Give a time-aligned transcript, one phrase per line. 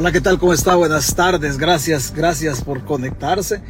[0.00, 0.38] Hola, ¿qué tal?
[0.38, 0.76] ¿Cómo está?
[0.76, 1.58] Buenas tardes.
[1.58, 3.60] Gracias, gracias por conectarse.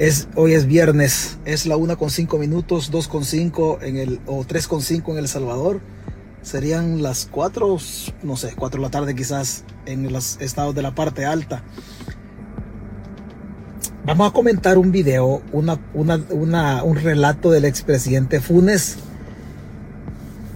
[0.00, 4.20] Es, hoy es viernes, es la una con cinco minutos, dos con cinco en el,
[4.26, 5.80] o tres con cinco en El Salvador.
[6.42, 7.78] Serían las cuatro,
[8.24, 11.62] no sé, cuatro de la tarde quizás en los estados de la parte alta.
[14.04, 18.96] Vamos a comentar un video, una, una, una, un relato del expresidente Funes.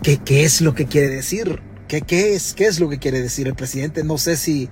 [0.03, 1.63] ¿Qué, ¿Qué es lo que quiere decir?
[1.91, 4.05] ¿Qué, ¿Qué, es, ¿Qué es lo que quiere decir el presidente?
[4.05, 4.69] No sé si,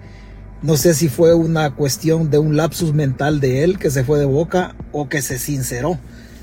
[0.63, 4.21] no sé si fue una cuestión de un lapsus mental de él que se fue
[4.21, 5.99] de boca o que se sinceró.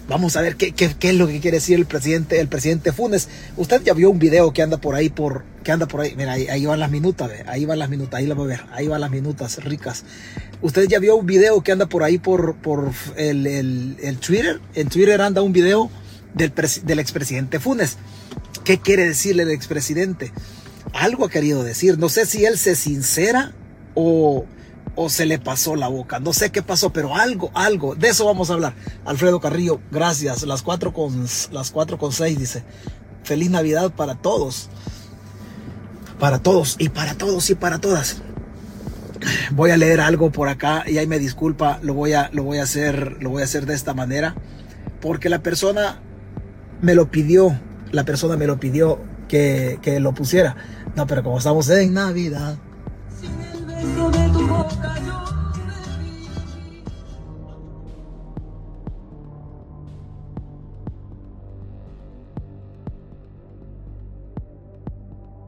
[0.09, 3.29] Vamos a ver qué, es lo que quiere decir el presidente, el presidente Funes.
[3.55, 6.13] Usted ya vio un video que anda por ahí, por, que anda por ahí.
[6.17, 8.89] Mira, ahí, van las minutas, ahí van las minutas, ahí la va a ver, ahí
[8.89, 10.03] van las minutas ricas.
[10.61, 14.59] Usted ya vio un video que anda por ahí por, por el, el, el Twitter.
[14.73, 15.89] En Twitter anda un video
[16.33, 16.51] del,
[16.83, 17.95] del expresidente Funes.
[18.65, 20.33] ¿Qué quiere decirle el expresidente?
[20.93, 21.97] Algo ha querido decir.
[21.97, 23.53] No sé si él se sincera
[23.93, 24.45] o,
[24.95, 26.19] o se le pasó la boca.
[26.19, 27.95] No sé qué pasó, pero algo, algo.
[27.95, 28.73] De eso vamos a hablar.
[29.05, 30.43] Alfredo Carrillo, gracias.
[30.43, 32.63] Las cuatro con, las cuatro con seis dice.
[33.23, 34.69] Feliz Navidad para todos.
[36.19, 38.21] Para todos y para todos y para todas.
[39.51, 42.59] Voy a leer algo por acá y ahí me disculpa, lo voy a, lo voy
[42.59, 44.35] a hacer, lo voy a hacer de esta manera.
[45.01, 45.99] Porque la persona
[46.81, 47.59] me lo pidió,
[47.91, 50.55] la persona me lo pidió que, que lo pusiera.
[50.95, 52.57] No, pero como estamos en Navidad.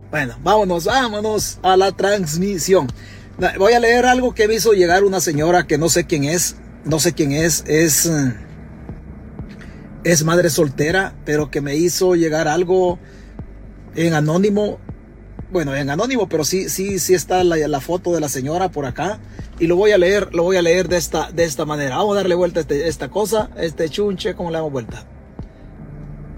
[0.10, 2.88] Bueno, vámonos, vámonos a la transmisión.
[3.60, 6.56] Voy a leer algo que me hizo llegar una señora que no sé quién es,
[6.86, 8.10] no sé quién es, es
[10.04, 12.98] es madre soltera, pero que me hizo llegar algo
[13.98, 14.78] en anónimo.
[15.52, 19.20] Bueno, en anónimo, pero sí, sí, sí está la, foto de la señora por acá.
[19.60, 21.98] Y lo voy a leer, lo voy a leer de esta, de esta manera.
[21.98, 25.06] Vamos a darle vuelta a este, esta cosa, este chunche, ¿cómo le damos vuelta?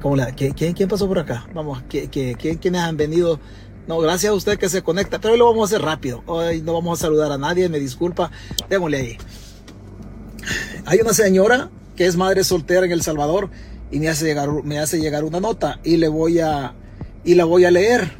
[0.01, 1.47] ¿Cómo le, ¿quién, ¿Quién pasó por acá?
[1.53, 3.39] Vamos, ¿quién, quiénes han venido?
[3.87, 6.23] No, gracias a usted que se conecta, pero lo vamos a hacer rápido.
[6.27, 8.31] Hoy no vamos a saludar a nadie, me disculpa.
[8.69, 9.17] Démosle ahí.
[10.85, 13.49] Hay una señora que es madre soltera en El Salvador
[13.91, 16.75] y me hace llegar, me hace llegar una nota y le voy a,
[17.23, 18.11] y la voy a leer.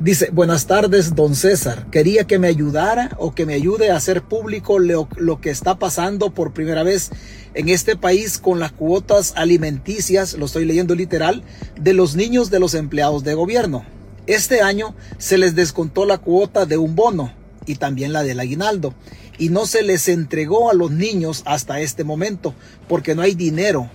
[0.00, 1.90] Dice, buenas tardes, don César.
[1.90, 5.08] Quería que me ayudara o que me ayude a hacer público lo,
[5.42, 7.10] que está pasando por primera vez
[7.52, 11.42] en este país con las cuotas alimenticias, lo estoy leyendo literal,
[11.78, 13.84] de los niños de los empleados de gobierno.
[14.26, 17.34] Este año se les descontó la cuota de un bono
[17.66, 18.94] y también la del aguinaldo
[19.38, 22.54] y no se les entregó a los niños hasta este momento
[22.88, 23.90] porque no hay dinero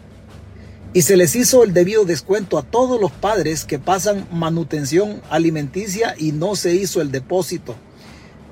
[0.95, 6.15] y se les hizo el debido descuento a todos los padres que pasan manutención alimenticia
[6.17, 7.75] y no se hizo el depósito.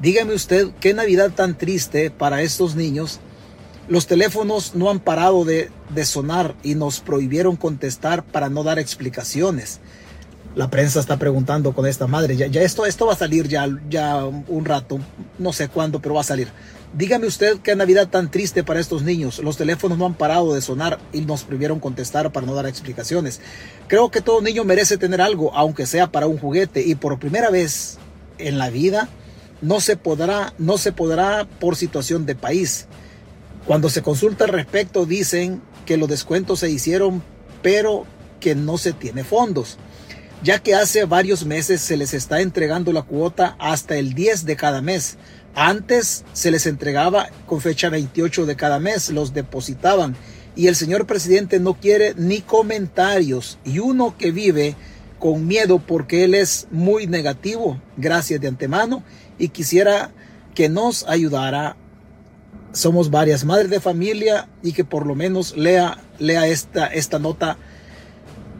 [0.02, 3.22] Dígame usted qué Navidad tan triste para estos niños.
[3.88, 8.78] Los teléfonos no han parado de, de sonar y nos prohibieron contestar para no dar
[8.78, 9.80] explicaciones.
[10.54, 13.70] La prensa está preguntando con esta madre, ya, ya esto, esto va a salir ya,
[13.90, 15.00] ya un rato,
[15.40, 16.50] no sé cuándo, pero va a salir.
[16.96, 19.40] Dígame usted qué Navidad tan triste para estos niños.
[19.40, 23.42] Los teléfonos no han parado de sonar y nos prohibieron contestar para no dar explicaciones.
[23.88, 26.84] Creo que todo niño merece tener algo, aunque sea para un juguete.
[26.86, 27.98] Y por primera vez
[28.38, 29.10] en la vida
[29.64, 32.86] no se podrá, no se podrá por situación de país.
[33.66, 37.24] Cuando se consulta al respecto dicen que los descuentos se hicieron,
[37.64, 38.06] pero
[38.40, 39.80] que no se tiene fondos
[40.44, 44.58] ya que hace varios meses se les está entregando la cuota hasta el 10 de
[44.58, 45.18] cada mes.
[45.56, 50.16] Antes se les entregaba con fecha 28 de cada mes, los depositaban
[50.56, 54.76] y el señor presidente no quiere ni comentarios y uno que vive
[55.20, 59.04] con miedo porque él es muy negativo, gracias de antemano
[59.38, 60.12] y quisiera
[60.56, 61.78] que nos ayudara.
[62.72, 67.58] Somos varias madres de familia y que por lo menos lea, lea esta, esta nota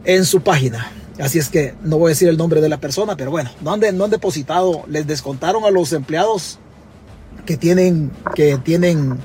[0.04, 0.92] en su página.
[1.18, 3.72] Así es que no voy a decir el nombre de la persona, pero bueno, no
[3.72, 6.60] han, no han depositado, les descontaron a los empleados
[7.44, 9.18] que tienen, que tienen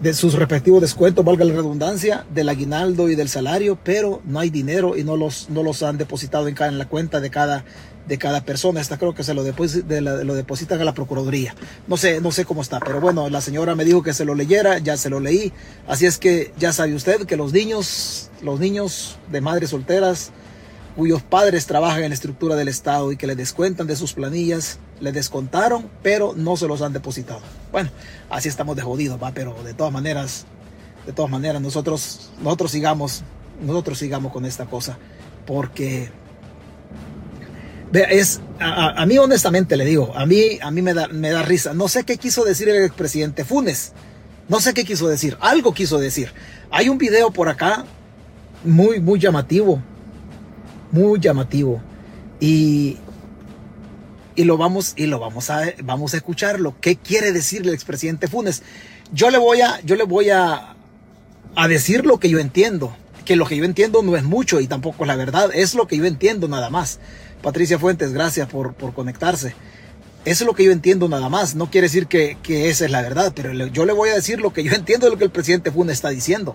[0.00, 4.50] de sus respectivos descuentos, valga la redundancia, del aguinaldo y del salario, pero no hay
[4.50, 7.64] dinero y no los, no los han depositado en, cada, en la cuenta de cada,
[8.06, 8.82] de cada persona.
[8.82, 11.54] Esta creo que se lo, de la, lo depositan a la Procuraduría.
[11.86, 14.34] No sé, no sé cómo está, pero bueno, la señora me dijo que se lo
[14.34, 15.52] leyera, ya se lo leí.
[15.88, 20.32] Así es que ya sabe usted que los niños, los niños de madres solteras,
[20.96, 24.78] cuyos padres trabajan en la estructura del Estado y que le descuentan de sus planillas,
[25.00, 27.40] le descontaron, pero no se los han depositado.
[27.72, 27.90] Bueno,
[28.30, 30.46] así estamos de jodidos, va, pero de todas maneras,
[31.06, 33.22] de todas maneras, nosotros, nosotros sigamos,
[33.64, 34.98] nosotros sigamos con esta cosa,
[35.46, 36.10] porque
[37.92, 41.42] es, a, a, mí honestamente le digo, a mí, a mí me da, me da
[41.42, 41.74] risa.
[41.74, 43.92] No sé qué quiso decir el expresidente Funes.
[44.48, 45.36] No sé qué quiso decir.
[45.40, 46.32] Algo quiso decir.
[46.70, 47.84] Hay un video por acá
[48.64, 49.80] muy, muy llamativo.
[50.94, 51.82] Muy llamativo.
[52.38, 52.98] Y,
[54.36, 56.76] y lo vamos, y lo vamos a, vamos a escucharlo.
[56.80, 58.62] ¿Qué quiere decir el expresidente Funes?
[59.12, 60.76] Yo le voy a, yo le voy a,
[61.56, 62.96] a decir lo que yo entiendo.
[63.24, 65.50] Que lo que yo entiendo no es mucho y tampoco es la verdad.
[65.52, 67.00] Es lo que yo entiendo nada más.
[67.42, 69.56] Patricia Fuentes, gracias por, por conectarse.
[70.24, 71.56] Eso es lo que yo entiendo nada más.
[71.56, 74.40] No quiere decir que, que, esa es la verdad, pero yo le voy a decir
[74.40, 76.54] lo que yo entiendo de lo que el presidente Funes está diciendo.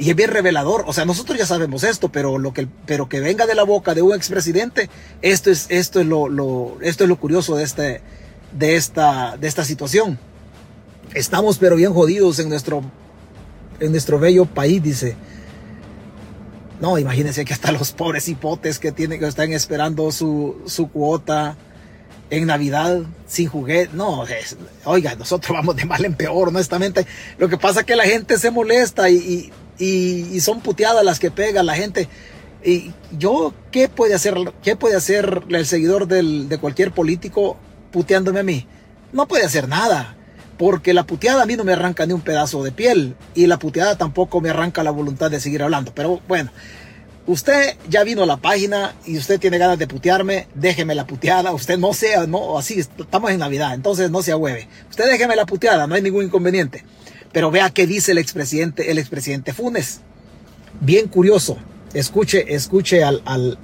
[0.00, 0.84] Y es bien revelador.
[0.86, 3.94] O sea, nosotros ya sabemos esto, pero lo que, pero que venga de la boca
[3.94, 4.88] de un expresidente,
[5.20, 8.00] esto es, esto es lo, esto es lo curioso de este,
[8.58, 10.18] de esta, de esta situación.
[11.12, 12.82] Estamos pero bien jodidos en nuestro,
[13.78, 15.16] en nuestro bello país, dice.
[16.80, 21.58] No, imagínense que hasta los pobres hipotes que tienen, que están esperando su, su cuota
[22.30, 23.90] en Navidad sin juguete.
[23.92, 24.24] No,
[24.84, 27.06] oiga, nosotros vamos de mal en peor, honestamente.
[27.36, 31.30] Lo que pasa es que la gente se molesta y, y son puteadas las que
[31.30, 32.08] pegan la gente.
[32.64, 37.56] Y yo, ¿qué puede hacer, qué puede hacer el seguidor del, de cualquier político
[37.90, 38.66] puteándome a mí?
[39.12, 40.16] No puede hacer nada,
[40.58, 43.58] porque la puteada a mí no me arranca ni un pedazo de piel y la
[43.58, 45.92] puteada tampoco me arranca la voluntad de seguir hablando.
[45.94, 46.50] Pero bueno,
[47.26, 51.52] Usted ya vino a la página y usted tiene ganas de putearme, déjeme la puteada.
[51.52, 54.66] Usted no sea, no, así, estamos en Navidad, entonces no se hueve.
[54.88, 56.84] Usted déjeme la puteada, no hay ningún inconveniente.
[57.32, 60.00] Pero vea qué dice el expresidente, el expresidente Funes.
[60.80, 61.58] Bien curioso.
[61.94, 63.58] Escuche, escuche al, al,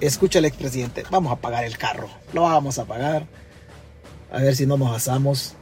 [0.00, 1.04] escuche al expresidente.
[1.10, 2.08] Vamos a apagar el carro.
[2.32, 3.26] Lo vamos a apagar.
[4.30, 5.54] A ver si no nos asamos.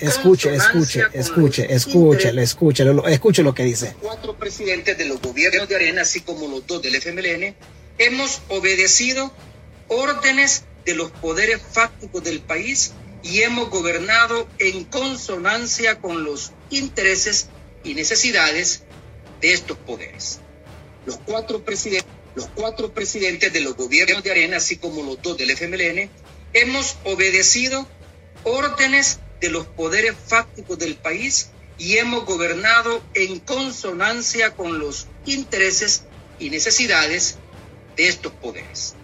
[0.00, 3.94] Escuche, escuche, escuche, escuche, escuche, escuche lo que dice.
[4.00, 7.54] Cuatro presidentes de los gobiernos de Arena, así como los dos del FMLN,
[7.98, 9.32] hemos obedecido
[9.88, 17.48] órdenes de los poderes fácticos del país y hemos gobernado en consonancia con los intereses
[17.84, 18.84] y necesidades
[19.40, 20.40] de estos poderes.
[21.06, 25.36] Los cuatro presidentes, los cuatro presidentes de los gobiernos de Arena, así como los dos
[25.36, 26.10] del FMLN,
[26.52, 27.86] hemos obedecido
[28.44, 36.04] órdenes de los poderes fácticos del país y hemos gobernado en consonancia con los intereses
[36.38, 37.38] y necesidades
[37.96, 38.94] de estos poderes.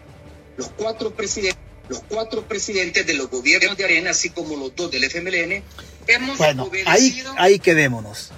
[0.57, 4.91] Los cuatro presidentes, los cuatro presidentes de los gobiernos de Arena, así como los dos
[4.91, 5.63] del FMLN,
[6.07, 7.31] hemos bueno, obedecido...
[7.33, 8.33] ahí, ahí quedémonos.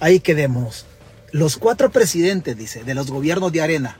[0.00, 0.86] Ahí quedémonos.
[1.32, 3.98] Los cuatro presidentes, dice, de los gobiernos de Arena,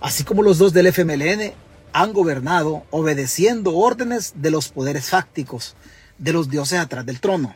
[0.00, 1.52] así como los dos del FMLN,
[1.92, 5.76] han gobernado obedeciendo órdenes de los poderes fácticos
[6.18, 7.54] de los dioses atrás del trono.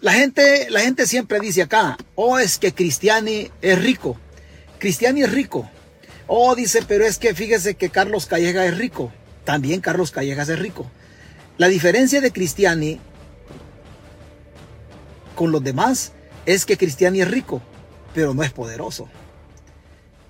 [0.00, 4.18] La gente, la gente siempre dice acá, oh, es que Cristiani es rico.
[4.78, 5.70] Cristiani es rico.
[6.26, 9.12] Oh, dice, pero es que fíjese que Carlos Calleja es rico.
[9.50, 10.88] También Carlos Callejas es rico.
[11.58, 13.00] La diferencia de Cristiani
[15.34, 16.12] con los demás
[16.46, 17.60] es que Cristiani es rico,
[18.14, 19.08] pero no es poderoso.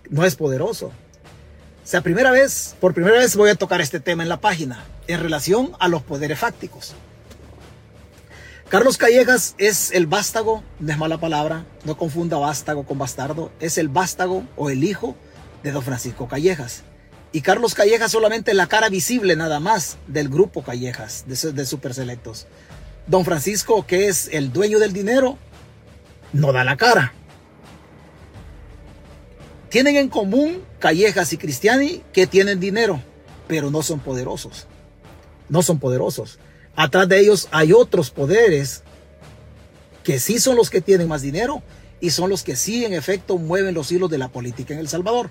[0.08, 0.86] No es poderoso.
[0.86, 0.92] O
[1.86, 5.20] sea, primera vez, por primera vez voy a tocar este tema en la página en
[5.20, 6.94] relación a los poderes fácticos.
[8.70, 13.76] Carlos Callejas es el vástago, no es mala palabra, no confunda vástago con bastardo, es
[13.76, 15.14] el vástago o el hijo
[15.62, 16.84] de don Francisco Callejas.
[17.32, 21.66] Y Carlos Callejas solamente es la cara visible nada más del grupo Callejas, de, de
[21.66, 22.46] Super Selectos.
[23.06, 25.38] Don Francisco, que es el dueño del dinero,
[26.32, 27.12] no da la cara.
[29.68, 33.00] Tienen en común Callejas y Cristiani que tienen dinero,
[33.46, 34.66] pero no son poderosos.
[35.49, 36.40] No son poderosos.
[36.75, 38.82] Atrás de ellos hay otros poderes
[40.02, 41.62] que sí son los que tienen más dinero
[42.00, 44.88] y son los que sí en efecto mueven los hilos de la política en El
[44.88, 45.30] Salvador.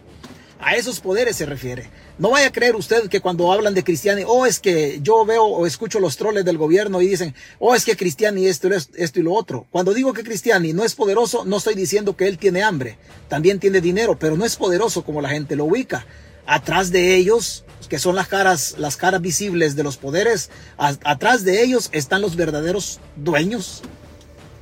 [0.62, 1.90] A esos poderes se refiere.
[2.18, 5.46] No vaya a creer usted que cuando hablan de Cristiani, oh, es que yo veo
[5.46, 9.24] o escucho los troles del gobierno y dicen, oh, es que Cristiani esto, esto y
[9.24, 9.68] lo otro.
[9.72, 12.98] Cuando digo que Cristiani no es poderoso, no estoy diciendo que él tiene hambre.
[13.30, 16.06] También tiene dinero, pero no es poderoso como la gente lo ubica.
[16.46, 21.64] Atrás de ellos que son las caras, las caras visibles de los poderes, atrás de
[21.64, 23.82] ellos están los verdaderos dueños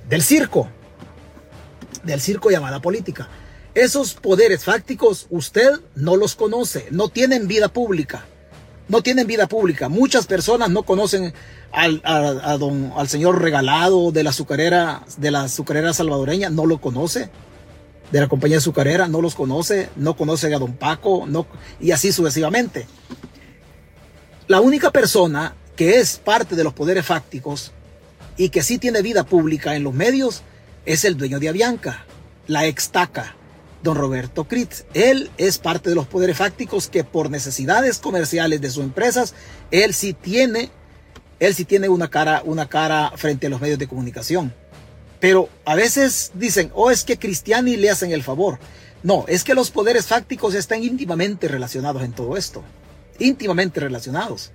[0.08, 0.70] del circo,
[2.04, 3.27] del circo llamada política.
[3.77, 8.25] Esos poderes fácticos usted no los conoce, no tienen vida pública,
[8.88, 9.88] no tienen vida pública.
[9.88, 11.31] Muchas personas no conocen
[11.72, 12.01] al,
[13.07, 17.29] señor regalado de la azucarera, de la azucarera salvadoreña, no lo conoce
[18.12, 21.46] de la compañía azucarera, no los conoce, no conoce a don Paco, no,
[21.79, 22.88] y así sucesivamente.
[24.48, 27.74] La única persona que es parte de los poderes fácticos
[28.38, 30.41] y que sí tiene vida pública en los medios
[30.88, 32.07] es el dueño de Avianca,
[32.48, 33.37] la extaca,
[33.88, 34.72] don Roberto Crit.
[34.94, 39.34] Él es parte de los poderes fácticos que por necesidades comerciales de sus empresas,
[39.72, 40.70] él sí tiene,
[41.39, 44.53] él sí tiene una cara, una cara frente a los medios de comunicación.
[45.20, 48.60] Pero a veces dicen, oh, es que Cristiani le hacen el favor.
[49.03, 52.63] No, es que los poderes fácticos están íntimamente relacionados en todo esto.
[53.20, 54.51] Íntimamente relacionados.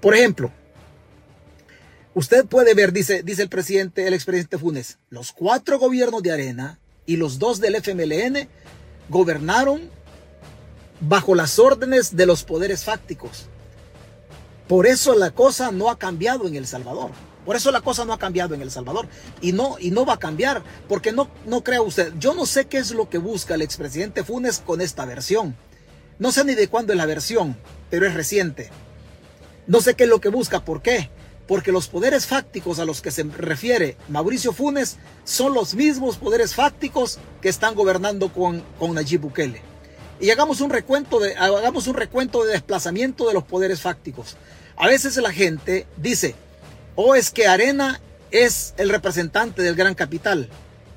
[0.00, 0.52] Por ejemplo,
[2.14, 6.78] usted puede ver, dice, dice el presidente, el expresidente Funes, los cuatro gobiernos de Arena
[7.06, 8.48] y los dos del FMLN
[9.08, 9.90] gobernaron
[11.00, 13.46] bajo las órdenes de los poderes fácticos.
[14.68, 17.10] Por eso la cosa no ha cambiado en El Salvador.
[17.44, 19.08] Por eso la cosa no ha cambiado en El Salvador
[19.40, 22.66] y no, y no va a cambiar, porque no, no crea usted, yo no sé
[22.66, 25.56] qué es lo que busca el expresidente Funes con esta versión.
[26.20, 27.56] No sé ni de cuándo es la versión,
[27.90, 28.70] pero es reciente.
[29.66, 31.10] No sé qué es lo que busca, ¿por qué?
[31.46, 36.54] Porque los poderes fácticos a los que se refiere Mauricio Funes son los mismos poderes
[36.54, 39.60] fácticos que están gobernando con, con Nayib Bukele.
[40.20, 44.36] Y hagamos un recuento de, hagamos un recuento de desplazamiento de los poderes fácticos.
[44.76, 46.36] A veces la gente dice,
[46.94, 50.48] o es que Arena es el representante del gran capital.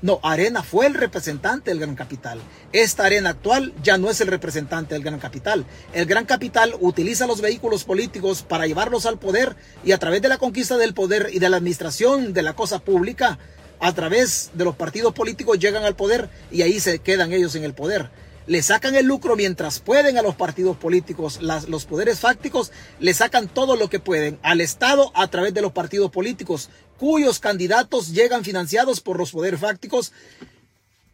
[0.05, 2.39] No, Arena fue el representante del gran capital.
[2.71, 5.65] Esta Arena actual ya no es el representante del gran capital.
[5.93, 10.29] El gran capital utiliza los vehículos políticos para llevarlos al poder y a través de
[10.29, 13.39] la conquista del poder y de la administración de la cosa pública,
[13.79, 17.63] a través de los partidos políticos llegan al poder y ahí se quedan ellos en
[17.63, 18.11] el poder
[18.47, 23.47] le sacan el lucro mientras pueden a los partidos políticos, los poderes fácticos le sacan
[23.47, 26.69] todo lo que pueden al Estado a través de los partidos políticos,
[26.99, 30.11] cuyos candidatos llegan financiados por los poderes fácticos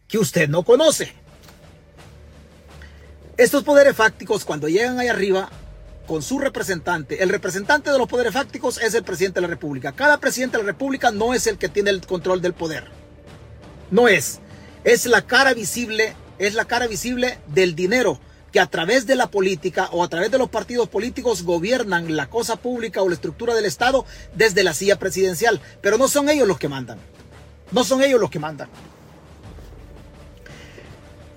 [0.07, 1.13] que usted no conoce.
[3.37, 5.49] Estos poderes fácticos cuando llegan ahí arriba
[6.07, 9.93] con su representante, el representante de los poderes fácticos es el presidente de la República.
[9.93, 12.89] Cada presidente de la República no es el que tiene el control del poder.
[13.89, 14.39] No es.
[14.83, 18.19] Es la cara visible es la cara visible del dinero
[18.51, 22.29] que a través de la política o a través de los partidos políticos gobiernan la
[22.29, 24.05] cosa pública o la estructura del Estado
[24.35, 25.61] desde la silla presidencial.
[25.81, 26.99] Pero no son ellos los que mandan.
[27.71, 28.69] No son ellos los que mandan.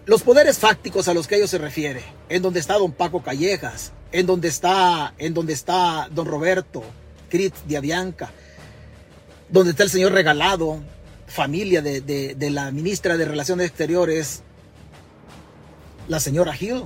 [0.06, 3.92] Los poderes fácticos a los que ellos se refiere, en donde está don Paco Callejas,
[4.12, 6.82] en donde está, en donde está don Roberto
[7.30, 8.30] Crit Diabianca,
[9.48, 10.82] donde está el señor regalado,
[11.26, 14.42] familia de, de la ministra de Relaciones Exteriores,
[16.08, 16.84] la señora Hill.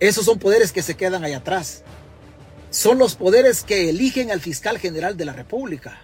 [0.00, 1.82] Esos son poderes que se quedan ahí atrás.
[2.70, 6.00] Son los poderes que eligen al fiscal general de la República.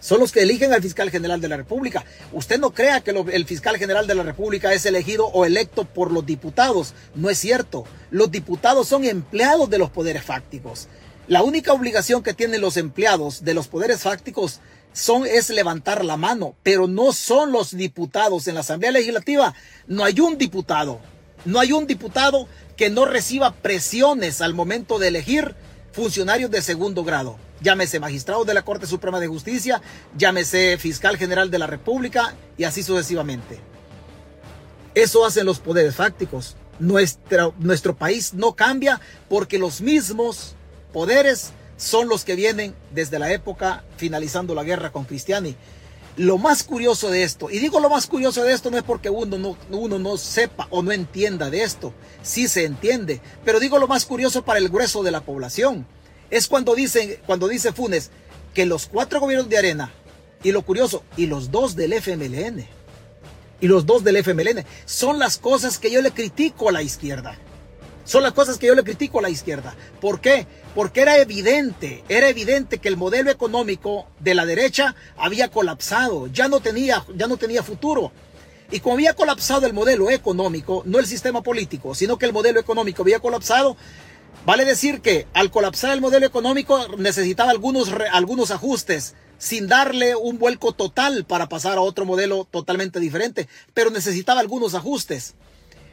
[0.00, 2.04] Son los que eligen al fiscal general de la República.
[2.32, 6.12] Usted no crea que el fiscal general de la República es elegido o electo por
[6.12, 6.94] los diputados.
[7.14, 7.84] No es cierto.
[8.10, 10.88] Los diputados son empleados de los poderes fácticos.
[11.26, 14.60] La única obligación que tienen los empleados de los poderes fácticos
[14.92, 19.54] son es levantar la mano, pero no son los diputados en la Asamblea Legislativa.
[19.86, 21.00] No hay un diputado.
[21.44, 25.56] No hay un diputado que no reciba presiones al momento de elegir
[25.92, 27.36] funcionarios de segundo grado.
[27.60, 29.82] Llámese magistrado de la Corte Suprema de Justicia,
[30.16, 33.58] llámese fiscal general de la República y así sucesivamente.
[34.94, 36.56] Eso hacen los poderes fácticos.
[36.78, 40.54] Nuestro, nuestro país no cambia porque los mismos
[40.92, 45.56] poderes son los que vienen desde la época finalizando la guerra con Cristiani.
[46.18, 49.08] Lo más curioso de esto, y digo lo más curioso de esto no es porque
[49.08, 53.78] uno no, uno no sepa o no entienda de esto, sí se entiende, pero digo
[53.78, 55.86] lo más curioso para el grueso de la población,
[56.28, 58.10] es cuando dice, cuando dice Funes
[58.52, 59.92] que los cuatro gobiernos de Arena,
[60.42, 62.66] y lo curioso, y los dos del FMLN,
[63.60, 67.38] y los dos del FMLN, son las cosas que yo le critico a la izquierda.
[68.08, 69.76] Son las cosas que yo le critico a la izquierda.
[70.00, 70.46] ¿Por qué?
[70.74, 76.48] Porque era evidente, era evidente que el modelo económico de la derecha había colapsado, ya
[76.48, 78.10] no tenía, ya no tenía futuro.
[78.70, 82.58] Y como había colapsado el modelo económico, no el sistema político, sino que el modelo
[82.58, 83.76] económico había colapsado,
[84.46, 90.38] vale decir que al colapsar el modelo económico necesitaba algunos, algunos ajustes sin darle un
[90.38, 95.34] vuelco total para pasar a otro modelo totalmente diferente, pero necesitaba algunos ajustes.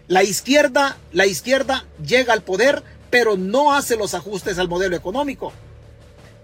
[0.07, 5.51] La izquierda, la izquierda llega al poder, pero no hace los ajustes al modelo económico,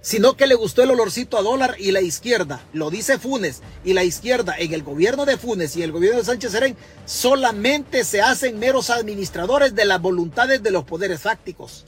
[0.01, 3.93] sino que le gustó el olorcito a dólar y la izquierda, lo dice Funes, y
[3.93, 6.75] la izquierda en el gobierno de Funes y el gobierno de Sánchez Serén
[7.05, 11.85] solamente se hacen meros administradores de las voluntades de los poderes fácticos,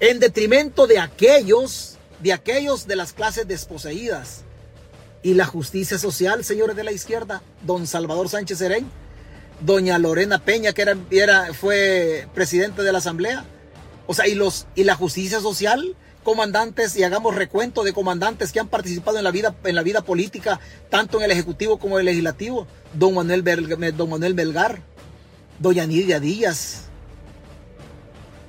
[0.00, 4.42] en detrimento de aquellos, de aquellos de las clases desposeídas.
[5.24, 8.90] Y la justicia social, señores de la izquierda, don Salvador Sánchez Serén,
[9.64, 13.44] doña Lorena Peña, que era, era, fue presidente de la Asamblea.
[14.06, 18.60] O sea, y, los, y la justicia social, comandantes, y hagamos recuento de comandantes que
[18.60, 22.00] han participado en la vida, en la vida política, tanto en el Ejecutivo como en
[22.00, 22.66] el Legislativo.
[22.94, 23.44] Don Manuel,
[23.96, 24.80] don Manuel Belgar,
[25.58, 26.88] doña Nidia Díaz,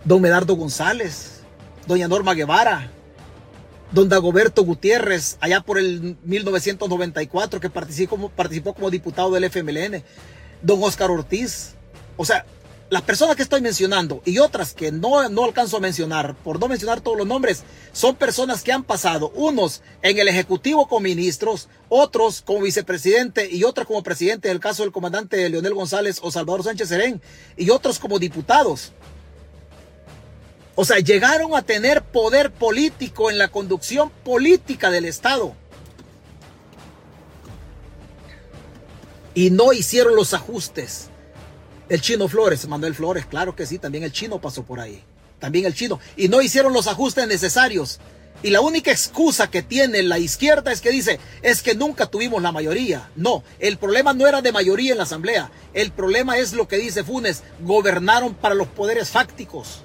[0.04, 1.42] don Medardo González,
[1.88, 2.92] doña Norma Guevara,
[3.92, 10.04] don Dagoberto Gutiérrez, allá por el 1994, que participó participó como diputado del FMLN,
[10.64, 11.76] don Oscar Ortiz.
[12.18, 12.46] O sea,
[12.90, 16.68] las personas que estoy mencionando y otras que no, no alcanzo a mencionar, por no
[16.68, 21.70] mencionar todos los nombres, son personas que han pasado, unos en el Ejecutivo como ministros,
[21.90, 26.32] otros como vicepresidente y otros como presidente, en el caso del comandante Leonel González o
[26.32, 27.22] Salvador Sánchez Serén,
[27.58, 28.92] y otros como diputados.
[30.76, 35.56] O sea, llegaron a tener poder político en la conducción política del Estado.
[39.36, 41.10] Y no hicieron los ajustes
[41.90, 45.04] el chino Flores, Manuel Flores, claro que sí, también el chino pasó por ahí.
[45.40, 46.00] También el chino.
[46.16, 48.00] Y no hicieron los ajustes necesarios.
[48.42, 52.42] Y la única excusa que tiene la izquierda es que dice, es que nunca tuvimos
[52.42, 53.10] la mayoría.
[53.16, 55.52] No, el problema no era de mayoría en la asamblea.
[55.74, 59.82] El problema es lo que dice Funes, gobernaron para los poderes fácticos.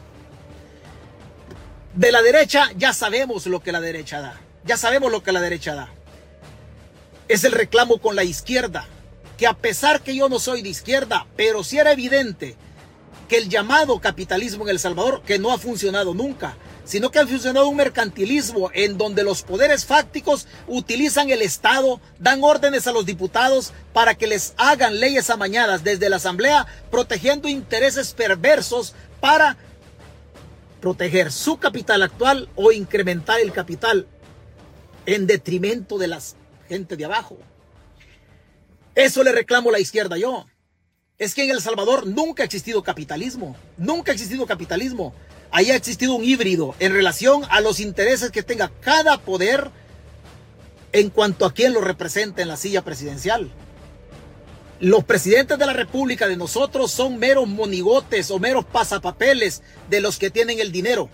[1.94, 4.40] De la derecha ya sabemos lo que la derecha da.
[4.64, 5.92] Ya sabemos lo que la derecha da.
[7.26, 8.86] Es el reclamo con la izquierda
[9.38, 12.56] que a pesar que yo no soy de izquierda, pero sí era evidente
[13.28, 17.26] que el llamado capitalismo en El Salvador, que no ha funcionado nunca, sino que ha
[17.26, 23.06] funcionado un mercantilismo en donde los poderes fácticos utilizan el Estado, dan órdenes a los
[23.06, 29.56] diputados para que les hagan leyes amañadas desde la Asamblea, protegiendo intereses perversos para
[30.80, 34.06] proteger su capital actual o incrementar el capital
[35.06, 36.20] en detrimento de la
[36.68, 37.36] gente de abajo.
[38.98, 40.44] Eso le reclamo a la izquierda yo.
[41.18, 43.54] Es que en El Salvador nunca ha existido capitalismo.
[43.76, 45.14] Nunca ha existido capitalismo.
[45.52, 49.70] Ahí ha existido un híbrido en relación a los intereses que tenga cada poder
[50.90, 53.52] en cuanto a quién lo representa en la silla presidencial.
[54.80, 60.18] Los presidentes de la República de nosotros son meros monigotes o meros pasapapeles de los
[60.18, 61.08] que tienen el dinero.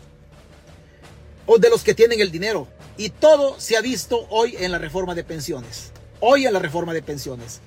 [1.45, 2.67] O de los que tienen el dinero.
[2.97, 5.93] Y todo se ha visto hoy en la reforma de pensiones.
[6.21, 7.61] Hoy en la reforma de pensiones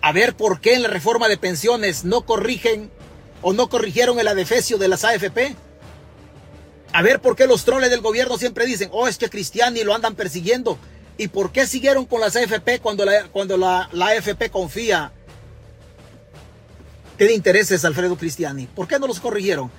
[0.00, 2.90] a ver por qué en la reforma de pensiones no corrigen
[3.42, 5.56] o no corrigieron el adefesio de las AFP.
[6.92, 9.94] A ver por qué los troles del gobierno siempre dicen, oh, es que Cristiani lo
[9.94, 10.78] andan persiguiendo.
[11.16, 15.12] ¿Y por qué siguieron con las AFP cuando la, cuando la, la AFP confía?
[17.16, 18.66] Tiene intereses Alfredo Cristiani.
[18.66, 19.70] ¿Por qué no los corrigieron?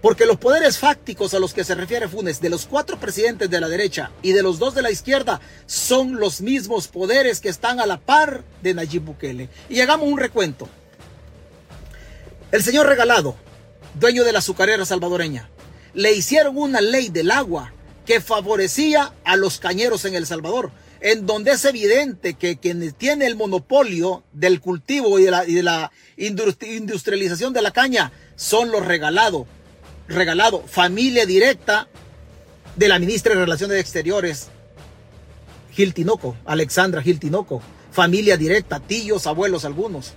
[0.00, 3.60] Porque los poderes fácticos a los que se refiere Funes, de los cuatro presidentes de
[3.60, 7.80] la derecha y de los dos de la izquierda, son los mismos poderes que están
[7.80, 9.48] a la par de Nayib Bukele.
[9.68, 10.68] Y hagamos un recuento.
[12.52, 13.34] El señor Regalado,
[13.98, 15.50] dueño de la azucarera salvadoreña,
[15.94, 17.72] le hicieron una ley del agua
[18.06, 23.26] que favorecía a los cañeros en El Salvador, en donde es evidente que quien tiene
[23.26, 28.70] el monopolio del cultivo y de la, y de la industrialización de la caña son
[28.70, 29.46] los regalados
[30.08, 31.86] regalado familia directa
[32.76, 34.48] de la ministra de Relaciones Exteriores,
[35.72, 40.14] Gil Tinoco, Alexandra Gil Tinoco, familia directa, tíos, abuelos algunos.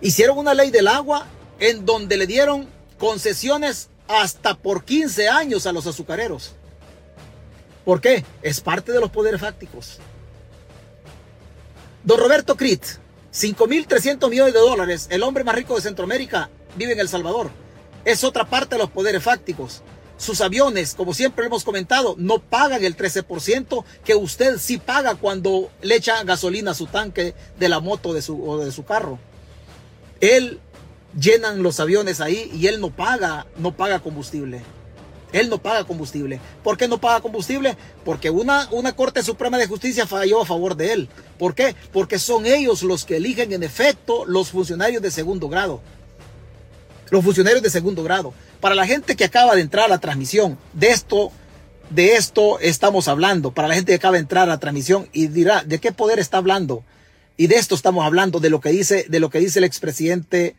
[0.00, 1.26] Hicieron una ley del agua
[1.58, 2.68] en donde le dieron
[2.98, 6.54] concesiones hasta por 15 años a los azucareros.
[7.84, 8.24] ¿Por qué?
[8.42, 9.98] Es parte de los poderes fácticos.
[12.04, 12.84] Don Roberto Crit,
[13.32, 17.50] 5.300 millones de dólares, el hombre más rico de Centroamérica, vive en El Salvador
[18.08, 19.82] es otra parte de los poderes fácticos.
[20.16, 25.70] Sus aviones, como siempre hemos comentado, no pagan el 13% que usted sí paga cuando
[25.82, 29.18] le echa gasolina a su tanque de la moto de su, o de su carro.
[30.22, 30.58] Él
[31.20, 34.62] llenan los aviones ahí y él no paga, no paga combustible.
[35.30, 36.40] Él no paga combustible.
[36.64, 37.76] ¿Por qué no paga combustible?
[38.06, 41.08] Porque una, una Corte Suprema de Justicia falló a favor de él.
[41.38, 41.76] ¿Por qué?
[41.92, 45.82] Porque son ellos los que eligen en efecto los funcionarios de segundo grado
[47.10, 48.34] los funcionarios de segundo grado.
[48.60, 51.32] Para la gente que acaba de entrar a la transmisión, de esto,
[51.90, 53.52] de esto estamos hablando.
[53.52, 56.18] Para la gente que acaba de entrar a la transmisión y dirá, ¿de qué poder
[56.18, 56.84] está hablando?
[57.36, 60.56] Y de esto estamos hablando, de lo que dice, de lo que dice el expresidente,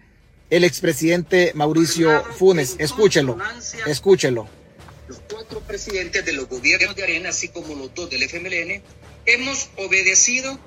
[0.49, 2.75] el expresidente Mauricio Funes.
[2.79, 3.38] Escúchelo,
[3.85, 4.47] escúchelo.
[5.09, 8.81] Los cuatro presidentes de los gobiernos de Arena, así como los dos del FMLN,
[9.25, 10.57] hemos obedecido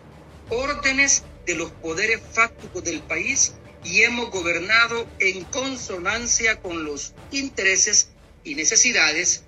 [0.51, 8.09] órdenes de los poderes fácticos del país y hemos gobernado en consonancia con los intereses
[8.45, 9.43] y necesidades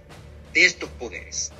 [0.52, 1.52] de estos poderes.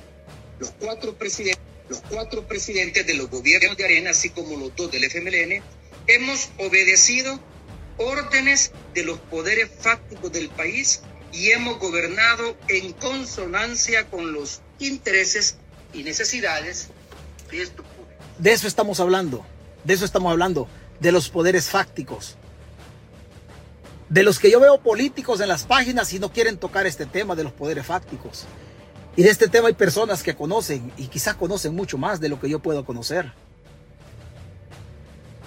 [0.59, 4.91] Los cuatro, presidentes, los cuatro presidentes de los gobiernos de Arena, así como los dos
[4.91, 5.61] del FMLN,
[6.07, 7.39] hemos obedecido
[7.97, 15.57] órdenes de los poderes fácticos del país y hemos gobernado en consonancia con los intereses
[15.93, 16.89] y necesidades
[17.51, 18.17] de estos poderes.
[18.37, 19.45] De eso estamos hablando,
[19.83, 20.67] de eso estamos hablando,
[20.99, 22.37] de los poderes fácticos
[24.09, 27.35] de los que yo veo políticos en las páginas y no quieren tocar este tema
[27.35, 28.45] de los poderes fácticos.
[29.15, 32.39] Y de este tema hay personas que conocen y quizás conocen mucho más de lo
[32.39, 33.31] que yo puedo conocer.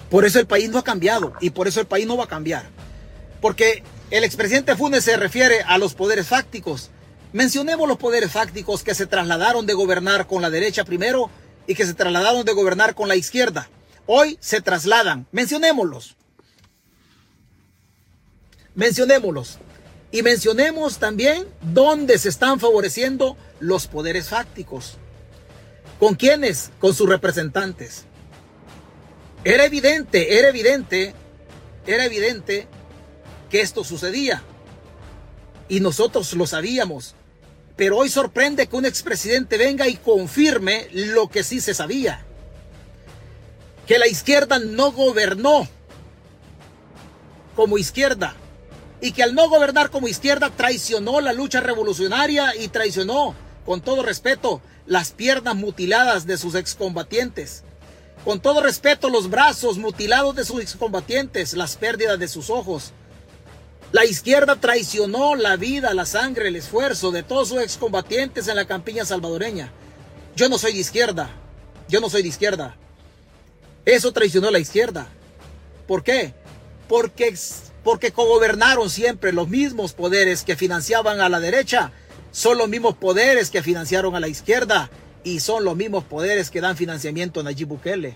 [0.09, 2.27] Por eso el país no ha cambiado y por eso el país no va a
[2.27, 2.65] cambiar.
[3.41, 6.89] Porque el expresidente Funes se refiere a los poderes fácticos.
[7.31, 11.29] Mencionemos los poderes fácticos que se trasladaron de gobernar con la derecha primero
[11.67, 13.69] y que se trasladaron de gobernar con la izquierda.
[14.07, 15.27] Hoy se trasladan.
[15.31, 16.15] Mencionémoslos.
[18.79, 19.57] Mencionémoslos.
[20.09, 24.95] Y mencionemos también dónde se están favoreciendo los poderes fácticos.
[25.99, 26.71] ¿Con quiénes?
[26.79, 28.05] Con sus representantes.
[29.43, 31.13] Era evidente, era evidente,
[31.85, 32.67] era evidente
[33.49, 34.43] que esto sucedía.
[35.67, 37.15] Y nosotros lo sabíamos.
[37.75, 42.25] Pero hoy sorprende que un expresidente venga y confirme lo que sí se sabía.
[43.85, 45.67] Que la izquierda no gobernó
[47.57, 48.37] como izquierda.
[49.01, 53.35] Y que al no gobernar como izquierda traicionó la lucha revolucionaria y traicionó,
[53.65, 57.63] con todo respeto, las piernas mutiladas de sus excombatientes
[58.25, 62.91] con todo respeto, los brazos mutilados de sus excombatientes, las pérdidas de sus ojos.
[63.91, 68.65] La izquierda traicionó la vida, la sangre, el esfuerzo de todos sus excombatientes en la
[68.65, 69.71] campiña salvadoreña.
[70.35, 71.29] Yo no soy de izquierda.
[71.87, 72.75] Yo no soy de izquierda.
[73.85, 75.07] Eso traicionó la izquierda.
[75.87, 76.33] ¿Por qué?
[76.87, 77.35] Porque,
[77.89, 81.91] porque cogobernaron siempre los mismos poderes que financiaban a la derecha.
[82.29, 84.91] Son los mismos poderes que financiaron a la izquierda
[85.23, 88.15] y son los mismos poderes que dan financiamiento a Nayib Bukele.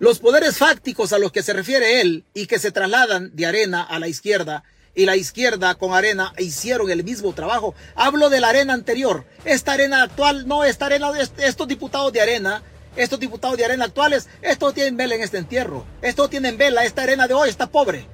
[0.00, 3.84] Los poderes fácticos a los que se refiere él y que se trasladan de arena
[3.84, 4.64] a la izquierda
[4.96, 7.76] y la izquierda con arena hicieron el mismo trabajo.
[7.94, 9.24] Hablo de la arena anterior.
[9.44, 12.64] Esta arena actual, no, esta arena, estos diputados de arena,
[12.96, 15.86] estos diputados de arena actuales, estos tienen vela en este entierro.
[16.02, 18.08] Estos tienen vela, esta arena de hoy está pobre.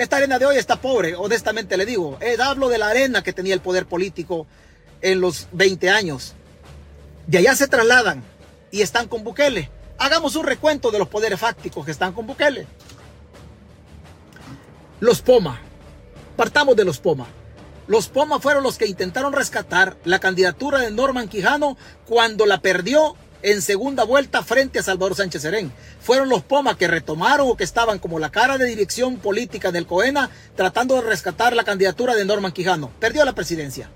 [0.00, 2.16] Esta arena de hoy está pobre, honestamente le digo.
[2.22, 4.46] Eh, hablo de la arena que tenía el poder político
[5.02, 6.32] en los 20 años.
[7.26, 8.24] De allá se trasladan
[8.70, 9.68] y están con Bukele.
[9.98, 12.66] Hagamos un recuento de los poderes fácticos que están con Bukele.
[15.00, 15.60] Los Poma.
[16.34, 17.26] Partamos de los Poma.
[17.86, 23.16] Los Poma fueron los que intentaron rescatar la candidatura de Norman Quijano cuando la perdió
[23.42, 25.72] en segunda vuelta frente a Salvador Sánchez Serén.
[26.00, 29.86] Fueron los Poma que retomaron o que estaban como la cara de dirección política del
[29.86, 32.90] COENA tratando de rescatar la candidatura de Norman Quijano.
[33.00, 33.90] Perdió la presidencia.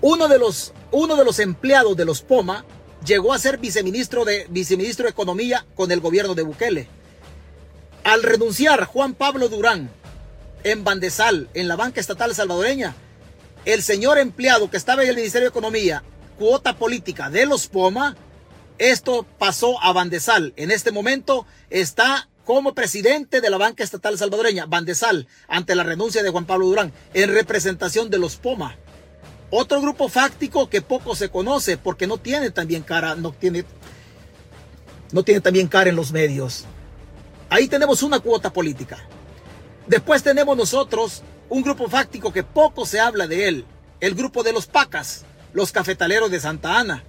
[0.00, 2.64] Uno de los, uno de los empleados de los POMA
[3.04, 6.88] llegó a ser viceministro de, viceministro de Economía con el gobierno de Bukele.
[8.04, 9.90] Al renunciar Juan Pablo Durán
[10.64, 12.94] en Bandesal, en la banca estatal salvadoreña,
[13.64, 16.02] el señor empleado que estaba en el Ministerio de Economía,
[16.38, 18.16] cuota política de los POMA,
[18.78, 20.54] esto pasó a Bandesal.
[20.56, 26.22] En este momento está como presidente de la banca estatal salvadoreña, Bandesal, ante la renuncia
[26.22, 28.76] de Juan Pablo Durán, en representación de los POMA.
[29.50, 33.64] Otro grupo fáctico que poco se conoce porque no tiene también cara, no tiene,
[35.12, 36.64] no tiene también cara en los medios.
[37.50, 38.98] Ahí tenemos una cuota política.
[39.86, 43.64] Después tenemos nosotros un grupo fáctico que poco se habla de él,
[44.00, 47.04] el grupo de los Pacas, los cafetaleros de Santa Ana.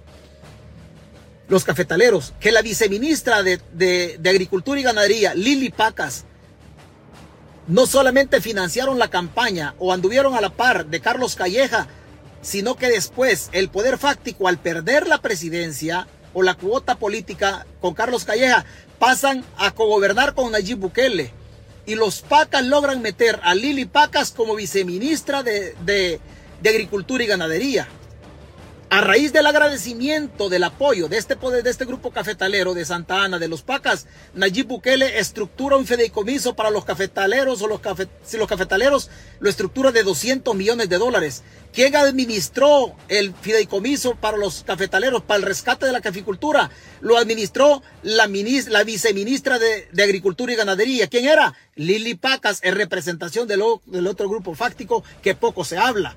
[1.48, 6.24] Los cafetaleros, que la viceministra de, de Agricultura y Ganadería, Lili Pacas,
[7.66, 11.88] no solamente financiaron la campaña o anduvieron a la par de Carlos Calleja
[12.42, 17.94] sino que después el poder fáctico al perder la presidencia o la cuota política con
[17.94, 18.64] Carlos Calleja
[18.98, 21.32] pasan a cogobernar con Nayib Bukele
[21.86, 26.20] y los Pacas logran meter a Lili Pacas como viceministra de, de,
[26.62, 27.88] de Agricultura y Ganadería.
[28.92, 33.38] A raíz del agradecimiento del apoyo de este de este grupo cafetalero de Santa Ana,
[33.38, 37.80] de los Pacas, Nayib Bukele estructura un fideicomiso para los cafetaleros o los,
[38.24, 41.44] si los cafetaleros lo estructura de 200 millones de dólares.
[41.72, 46.68] ¿Quién administró el fideicomiso para los cafetaleros, para el rescate de la caficultura?
[47.00, 51.06] Lo administró la, la viceministra de, de, Agricultura y Ganadería.
[51.06, 51.54] ¿Quién era?
[51.76, 56.16] Lili Pacas, en representación del, del otro grupo fáctico que poco se habla.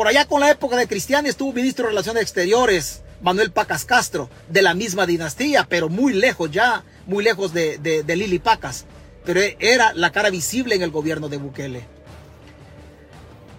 [0.00, 4.30] Por allá con la época de Cristian estuvo ministro de Relaciones Exteriores, Manuel Pacas Castro,
[4.48, 8.86] de la misma dinastía, pero muy lejos ya, muy lejos de, de, Lili Pacas.
[9.26, 11.84] Pero era la cara visible en el gobierno de Bukele.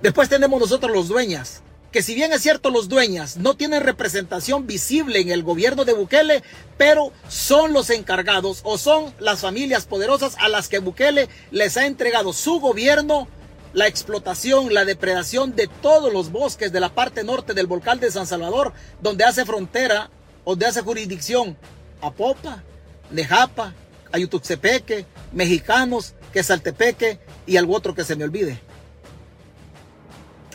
[0.01, 4.65] Después tenemos nosotros los dueñas, que si bien es cierto los dueñas no tienen representación
[4.65, 6.41] visible en el gobierno de Bukele,
[6.75, 11.85] pero son los encargados o son las familias poderosas a las que Bukele les ha
[11.85, 13.27] entregado su gobierno
[13.73, 18.11] la explotación, la depredación de todos los bosques de la parte norte del volcán de
[18.11, 20.09] San Salvador, donde hace frontera,
[20.45, 21.57] donde hace jurisdicción
[22.01, 22.63] a Popa,
[23.11, 23.73] Nejapa,
[24.11, 28.59] Ayutuxepeque, mexicanos, que es Saltepeque y algo otro que se me olvide.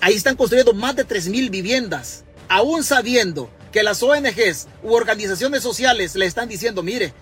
[0.01, 6.15] Ahí están construyendo más de 3.000 viviendas, aún sabiendo que las ONGs u organizaciones sociales
[6.15, 7.13] le están diciendo, mire,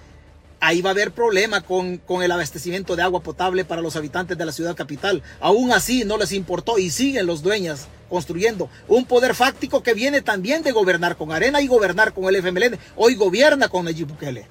[0.65, 4.39] ahí va a haber problema con, con, el abastecimiento de agua potable para los habitantes
[4.39, 5.23] de la ciudad capital.
[5.41, 10.23] Aún así no les importó y siguen los dueños construyendo un poder fáctico que viene
[10.23, 12.79] también de gobernar con Arena y gobernar con el FMLN.
[12.97, 14.47] Hoy gobierna con Nayib Bukele.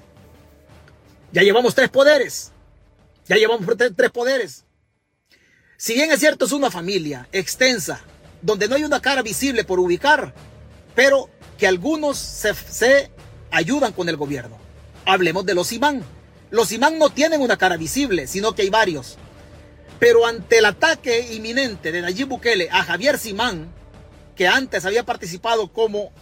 [1.32, 2.52] Ya llevamos tres poderes.
[3.26, 4.64] Ya llevamos tres poderes.
[5.76, 8.00] Si bien es cierto, es una familia extensa,
[8.40, 10.32] donde no hay una cara visible por ubicar,
[10.94, 13.10] pero que algunos se, se
[13.50, 14.63] ayudan con el gobierno.
[15.06, 16.02] Hablemos de los imán.
[16.50, 19.16] Los imán no tienen una cara visible, sino que hay varios.
[19.98, 23.72] Pero ante el ataque inminente de Nayib Bukele a Javier Simán,
[24.36, 26.12] que antes había participado como,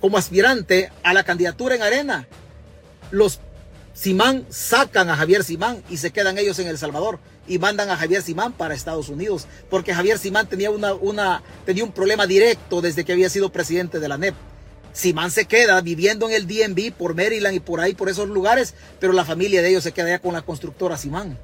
[0.00, 2.26] como aspirante a la candidatura en Arena,
[3.10, 3.40] los
[3.94, 7.96] Simán sacan a Javier Simán y se quedan ellos en El Salvador y mandan a
[7.96, 12.82] Javier Simán para Estados Unidos, porque Javier Simán tenía, una, una, tenía un problema directo
[12.82, 14.34] desde que había sido presidente de la NEP.
[14.96, 18.72] Simán se queda viviendo en el DMV por Maryland y por ahí, por esos lugares,
[18.98, 21.38] pero la familia de ellos se queda allá con la constructora Simán.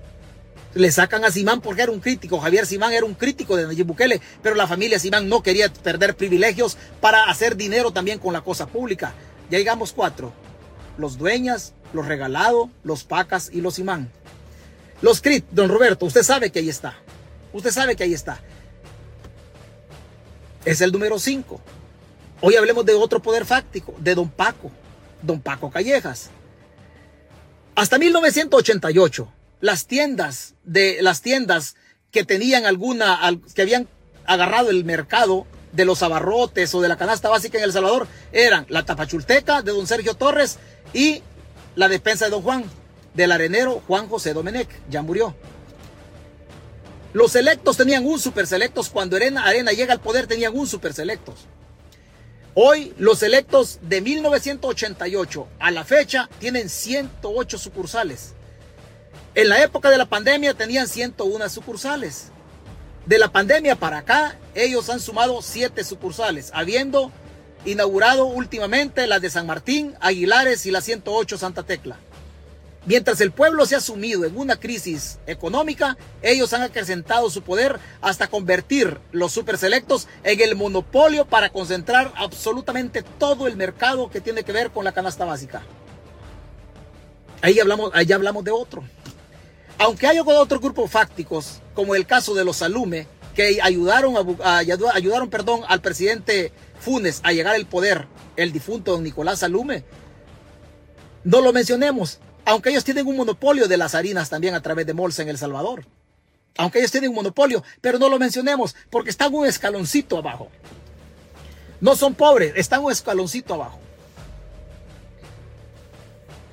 [0.72, 2.40] Le sacan a Simán porque era un crítico.
[2.40, 6.16] Javier Simán era un crítico de Nayib Bukele, pero la familia Simán no quería perder
[6.16, 9.12] privilegios para hacer dinero también con la cosa pública.
[9.50, 10.32] Ya llegamos cuatro.
[10.96, 14.10] Los dueñas, los regalados, los pacas y los Simán.
[15.02, 16.94] Los crit, don Roberto, usted sabe que ahí está.
[17.52, 18.40] Usted sabe que ahí está.
[20.64, 21.60] Es el número 5.
[22.44, 24.68] Hoy hablemos de otro poder fáctico, de don Paco,
[25.22, 26.30] don Paco Callejas.
[27.76, 31.76] Hasta 1988, las tiendas de las tiendas
[32.10, 33.20] que tenían alguna,
[33.54, 33.86] que habían
[34.26, 38.66] agarrado el mercado de los abarrotes o de la canasta básica en El Salvador eran
[38.68, 40.58] la tapachulteca de don Sergio Torres
[40.92, 41.22] y
[41.76, 42.64] la despensa de don Juan,
[43.14, 45.36] del arenero Juan José Domenech, ya murió.
[47.12, 50.92] Los selectos tenían un super selectos, cuando Arena, Arena llega al poder tenían un super
[50.92, 51.46] selectos.
[52.54, 58.34] Hoy los electos de 1988 a la fecha tienen 108 sucursales.
[59.34, 62.30] En la época de la pandemia tenían 101 sucursales.
[63.06, 67.10] De la pandemia para acá, ellos han sumado 7 sucursales, habiendo
[67.64, 71.96] inaugurado últimamente las de San Martín, Aguilares y la 108 Santa Tecla.
[72.84, 77.78] Mientras el pueblo se ha sumido en una crisis económica, ellos han acrecentado su poder
[78.00, 84.42] hasta convertir los superselectos en el monopolio para concentrar absolutamente todo el mercado que tiene
[84.42, 85.62] que ver con la canasta básica.
[87.40, 88.82] Ahí hablamos, ahí hablamos de otro.
[89.78, 95.30] Aunque hay otros grupos fácticos, como el caso de los Salume, que ayudaron, a, ayudaron
[95.30, 99.84] perdón, al presidente Funes a llegar al poder, el difunto don Nicolás Salume,
[101.24, 104.94] no lo mencionemos, aunque ellos tienen un monopolio de las harinas también a través de
[104.94, 105.84] Molsa en El Salvador.
[106.56, 110.50] Aunque ellos tienen un monopolio, pero no lo mencionemos porque están un escaloncito abajo.
[111.80, 113.78] No son pobres, están un escaloncito abajo.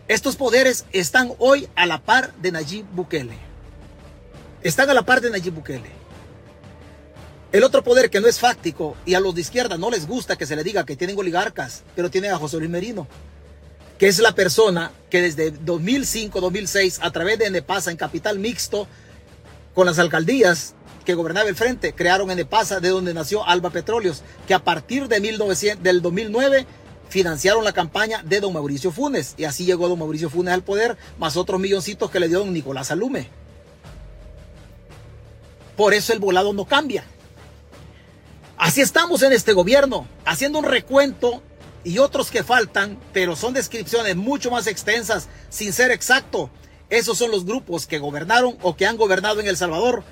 [0.07, 3.37] Estos poderes están hoy a la par de Nayib Bukele.
[4.63, 5.99] Están a la par de Nayib Bukele.
[7.51, 10.37] El otro poder que no es fáctico y a los de izquierda no les gusta
[10.37, 13.07] que se le diga que tienen oligarcas, pero tienen a José Luis Merino
[13.99, 18.87] que es la persona que desde 2005-2006, a través de Enepasa en Capital Mixto,
[19.75, 24.53] con las alcaldías que gobernaba el frente, crearon Enepasa, de donde nació Alba Petróleos, que
[24.53, 26.65] a partir de 1900, del 2009
[27.09, 29.35] financiaron la campaña de don Mauricio Funes.
[29.37, 32.53] Y así llegó don Mauricio Funes al poder, más otros milloncitos que le dio don
[32.53, 33.27] Nicolás Alume.
[35.75, 37.03] Por eso el volado no cambia.
[38.57, 41.41] Así estamos en este gobierno, haciendo un recuento
[41.83, 46.49] y otros que faltan, pero son descripciones mucho más extensas, sin ser exacto.
[46.89, 50.03] Esos son los grupos que gobernaron o que han gobernado en El Salvador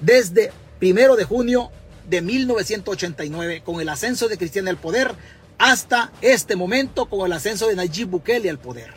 [0.00, 1.70] desde primero de junio
[2.08, 5.12] de 1989, con el ascenso de Cristiana al poder,
[5.58, 8.94] hasta este momento con el ascenso de Nayib Bukele al poder.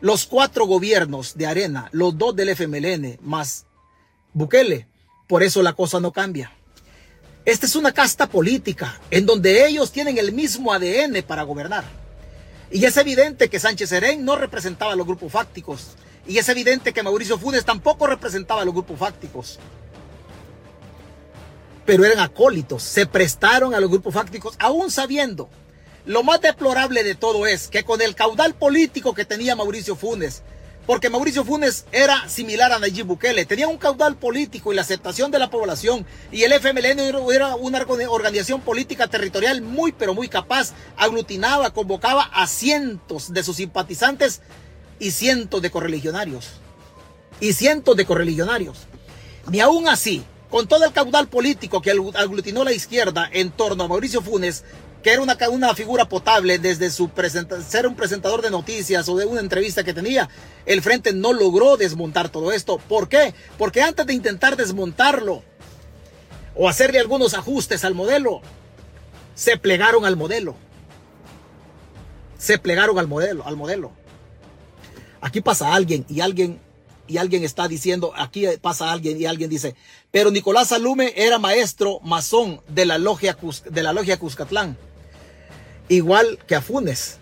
[0.00, 3.66] Los cuatro gobiernos de Arena, los dos del FMLN más
[4.34, 4.86] Bukele,
[5.26, 6.52] por eso la cosa no cambia.
[7.44, 11.84] Esta es una casta política en donde ellos tienen el mismo ADN para gobernar.
[12.70, 15.96] Y es evidente que Sánchez Serén no representaba a los grupos fácticos.
[16.26, 19.58] Y es evidente que Mauricio Funes tampoco representaba a los grupos fácticos.
[21.84, 25.50] Pero eran acólitos, se prestaron a los grupos fácticos, aún sabiendo.
[26.06, 30.42] Lo más deplorable de todo es que con el caudal político que tenía Mauricio Funes,
[30.86, 35.30] porque Mauricio Funes era similar a Nayib Bukele, tenía un caudal político y la aceptación
[35.30, 37.00] de la población, y el FMLN
[37.32, 43.56] era una organización política territorial muy pero muy capaz, aglutinaba, convocaba a cientos de sus
[43.56, 44.42] simpatizantes
[44.98, 46.60] y cientos de correligionarios.
[47.40, 48.86] y cientos de correligionarios.
[49.50, 53.88] Ni aún así, con todo el caudal político que aglutinó la izquierda en torno a
[53.88, 54.62] Mauricio Funes,
[55.04, 57.10] que era una, una figura potable desde su
[57.68, 60.30] ser un presentador de noticias o de una entrevista que tenía,
[60.64, 62.78] el Frente no logró desmontar todo esto.
[62.78, 63.34] ¿Por qué?
[63.58, 65.42] Porque antes de intentar desmontarlo
[66.54, 68.40] o hacerle algunos ajustes al modelo,
[69.34, 70.56] se plegaron al modelo.
[72.38, 73.92] Se plegaron al modelo, al modelo.
[75.20, 76.60] Aquí pasa alguien y alguien
[77.06, 79.74] y alguien está diciendo, aquí pasa alguien y alguien dice,
[80.10, 83.36] pero Nicolás Salume era maestro masón de la logia,
[83.68, 84.78] de la logia Cuscatlán
[85.88, 87.18] igual que a Funes.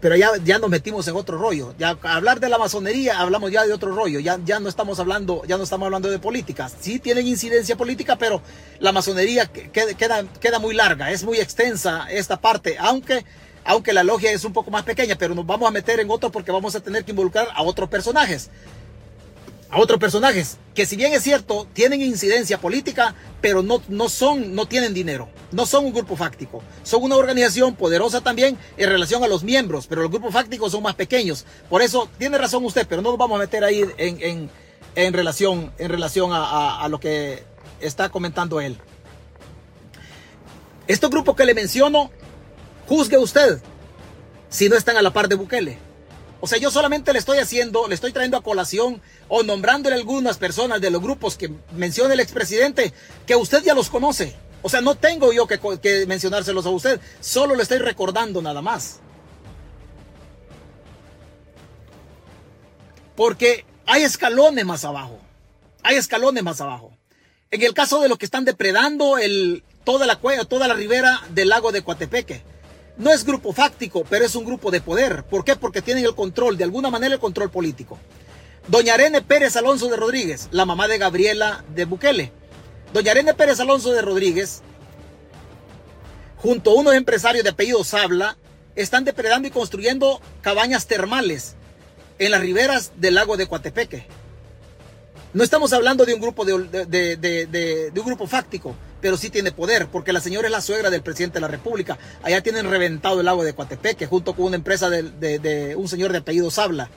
[0.00, 1.74] Pero ya, ya nos metimos en otro rollo.
[1.78, 4.18] Ya hablar de la masonería, hablamos ya de otro rollo.
[4.18, 6.74] Ya, ya no estamos hablando, ya no estamos hablando de políticas.
[6.80, 8.40] Sí tienen incidencia política, pero
[8.78, 13.26] la masonería queda, queda, queda muy larga, es muy extensa esta parte, aunque,
[13.62, 16.32] aunque la logia es un poco más pequeña, pero nos vamos a meter en otro
[16.32, 18.48] porque vamos a tener que involucrar a otros personajes
[19.70, 24.54] a otros personajes que si bien es cierto tienen incidencia política, pero no, no son,
[24.54, 29.22] no tienen dinero, no son un grupo fáctico, son una organización poderosa también en relación
[29.22, 31.44] a los miembros, pero los grupos fácticos son más pequeños.
[31.68, 34.50] Por eso tiene razón usted, pero no nos vamos a meter ahí en,
[34.94, 37.44] en, relación, en relación a, a lo que
[37.80, 38.76] está comentando él.
[40.86, 42.10] Estos grupos que le menciono,
[42.88, 43.60] juzgue usted
[44.48, 45.89] si no están a la par de Bukele.
[46.40, 50.38] O sea, yo solamente le estoy haciendo, le estoy trayendo a colación o nombrándole algunas
[50.38, 52.94] personas de los grupos que menciona el expresidente,
[53.26, 54.34] que usted ya los conoce.
[54.62, 59.00] O sea, no tengo yo que, mencionárselos a usted, solo le estoy recordando nada más.
[63.16, 65.18] Porque hay escalones más abajo.
[65.82, 66.96] Hay escalones más abajo.
[67.50, 71.20] En el caso de los que están depredando el, toda la cueva, toda la ribera
[71.30, 72.42] del lago de Coatepeque.
[73.00, 75.24] No es grupo fáctico, pero es un grupo de poder.
[75.24, 75.56] ¿Por qué?
[75.56, 77.98] Porque tienen el control, de alguna manera el control político.
[78.68, 82.30] Doña Arene Pérez Alonso de Rodríguez, la mamá de Gabriela de Bukele.
[82.92, 84.60] Doña Arene Pérez Alonso de Rodríguez,
[86.36, 88.36] junto a unos empresarios de apellido Sabla,
[88.76, 91.54] están depredando y construyendo cabañas termales
[92.18, 94.06] en las riberas del lago de Coatepeque.
[95.32, 100.12] No estamos hablando de un grupo de, un grupo fáctico, pero sí tiene poder, porque
[100.12, 101.98] la señora es la suegra del presidente de la República.
[102.22, 106.18] Allá tienen reventado el lago de Coatepeque, junto con una empresa de, un señor de
[106.18, 106.90] apellido Sabla.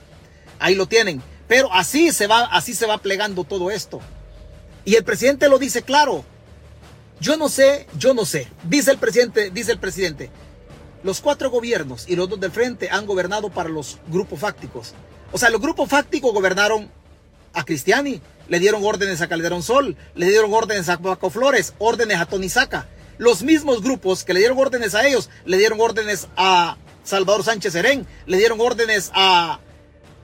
[0.58, 1.22] Ahí lo tienen.
[1.48, 4.00] Pero así se va, así se va plegando todo esto.
[4.84, 6.24] Y el presidente lo dice claro.
[7.20, 8.48] Yo no sé, yo no sé.
[8.64, 10.30] Dice el presidente, dice el presidente.
[11.02, 14.94] Los cuatro gobiernos y los dos del frente han gobernado para los grupos fácticos.
[15.32, 16.90] O sea, los grupos fácticos gobernaron
[17.54, 22.18] a Cristiani, le dieron órdenes a Calderón Sol, le dieron órdenes a Paco Flores, órdenes
[22.18, 22.88] a Tony Saca.
[23.16, 27.72] Los mismos grupos que le dieron órdenes a ellos, le dieron órdenes a Salvador Sánchez
[27.72, 29.60] Serén, le dieron órdenes a,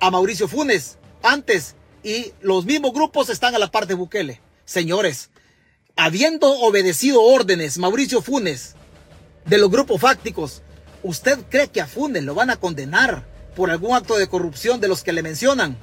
[0.01, 4.41] a Mauricio Funes antes, y los mismos grupos están a la parte de Bukele.
[4.65, 5.31] Señores,
[5.97, 8.75] habiendo obedecido órdenes Mauricio Funes
[9.45, 10.63] de los grupos fácticos,
[11.03, 14.89] ¿usted cree que a Funes lo van a condenar por algún acto de corrupción de
[14.89, 15.77] los que le mencionan?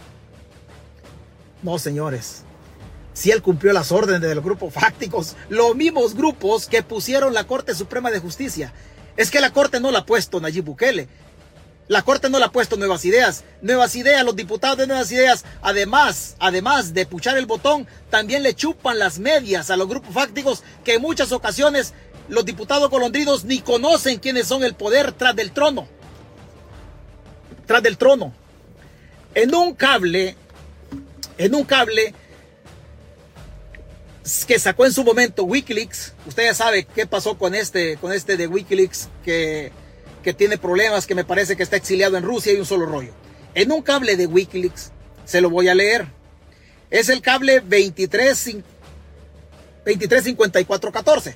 [1.63, 2.43] No, señores.
[3.13, 7.45] Si él cumplió las órdenes de los grupos fácticos, los mismos grupos que pusieron la
[7.45, 8.73] Corte Suprema de Justicia.
[9.15, 11.07] Es que la Corte no la ha puesto Nayib Bukele.
[11.87, 13.43] La Corte no la ha puesto Nuevas Ideas.
[13.61, 18.53] Nuevas Ideas, los diputados de Nuevas Ideas, además, además de puchar el botón, también le
[18.53, 21.93] chupan las medias a los grupos fácticos que en muchas ocasiones
[22.29, 25.87] los diputados colondrinos ni conocen quiénes son el poder tras del trono.
[27.65, 28.33] Tras del trono.
[29.33, 30.35] En un cable
[31.37, 32.13] en un cable
[34.47, 36.13] que sacó en su momento Wikileaks.
[36.25, 39.71] Usted ya sabe qué pasó con este, con este de Wikileaks que,
[40.23, 43.13] que tiene problemas, que me parece que está exiliado en Rusia y un solo rollo.
[43.53, 44.91] En un cable de Wikileaks,
[45.25, 46.07] se lo voy a leer.
[46.89, 48.57] Es el cable 23,
[49.85, 51.35] 235414.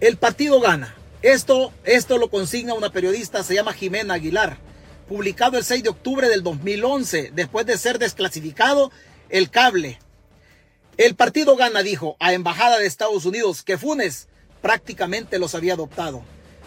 [0.00, 0.94] El partido gana.
[1.20, 4.58] Esto, esto lo consigna una periodista, se llama Jimena Aguilar
[5.12, 8.90] publicado el 6 de octubre del 2011, después de ser desclasificado
[9.28, 9.98] el cable.
[10.96, 14.28] El partido gana, dijo a Embajada de Estados Unidos que Funes
[14.62, 16.22] prácticamente los había adoptado.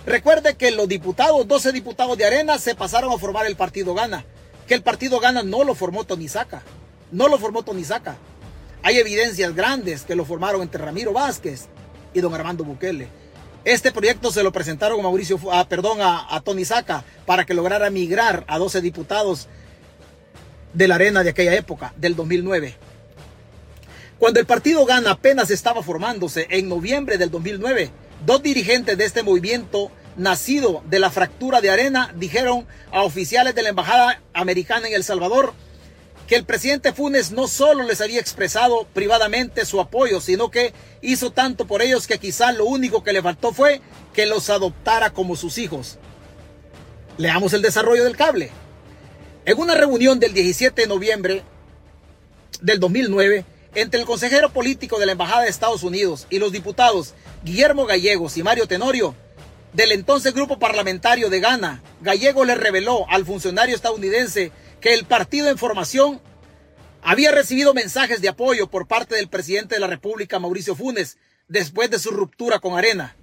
[0.05, 4.23] Recuerde que los diputados, 12 diputados de Arena, se pasaron a formar el partido Gana.
[4.67, 6.61] Que el partido Gana no lo formó Tonisaca.
[7.11, 8.15] No lo formó Tonisaca.
[8.83, 11.65] Hay evidencias grandes que lo formaron entre Ramiro Vázquez
[12.13, 13.07] y don Armando Bukele.
[13.65, 17.89] Este proyecto se lo presentaron a Mauricio, ah, perdón, a, Tony Saca para que lograra
[17.89, 19.47] migrar a 12 diputados
[20.73, 22.75] de la arena de aquella época, del 2009.
[24.19, 27.89] Cuando el partido Gana apenas estaba formándose en noviembre del 2009,
[28.23, 33.63] dos dirigentes de este movimiento nacido de la fractura de arena dijeron a oficiales de
[33.63, 35.55] la embajada americana en El Salvador
[36.27, 41.31] que el presidente Funes no solo les había expresado privadamente su apoyo, sino que hizo
[41.31, 43.81] tanto por ellos que quizá lo único que le faltó fue
[44.13, 45.99] que los adoptara como sus hijos.
[47.17, 48.51] Leamos el desarrollo del cable.
[49.45, 51.43] En una reunión del 17 de noviembre
[52.61, 53.45] del 2009,
[53.75, 57.13] entre el consejero político de la Embajada de Estados Unidos y los diputados
[57.43, 59.15] Guillermo Gallegos y Mario Tenorio,
[59.73, 64.51] del entonces grupo parlamentario de Ghana, Gallego le reveló al funcionario estadounidense
[64.81, 66.21] que el partido en formación
[67.01, 71.17] había recibido mensajes de apoyo por parte del presidente de la República, Mauricio Funes,
[71.47, 73.15] después de su ruptura con Arena.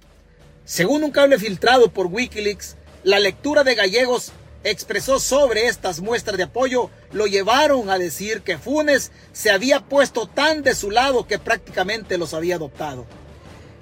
[0.65, 4.31] Según un cable filtrado por Wikileaks, la lectura de Gallegos
[4.63, 10.25] expresó sobre estas muestras de apoyo lo llevaron a decir que Funes se había puesto
[10.27, 13.05] tan de su lado que prácticamente los había adoptado.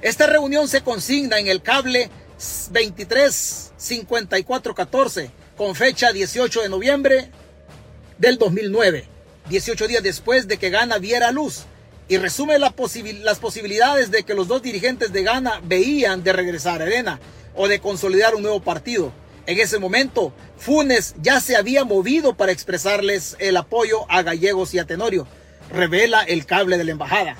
[0.01, 2.09] Esta reunión se consigna en el cable
[2.71, 7.29] 235414 con fecha 18 de noviembre
[8.21, 9.05] del 2009,
[9.49, 11.63] 18 días después de que Ghana viera luz
[12.07, 16.85] y resume las posibilidades de que los dos dirigentes de Ghana veían de regresar a
[16.85, 17.19] Arena
[17.55, 19.11] o de consolidar un nuevo partido.
[19.47, 24.79] En ese momento, Funes ya se había movido para expresarles el apoyo a Gallegos y
[24.79, 25.25] a Tenorio,
[25.71, 27.37] revela el cable de la embajada.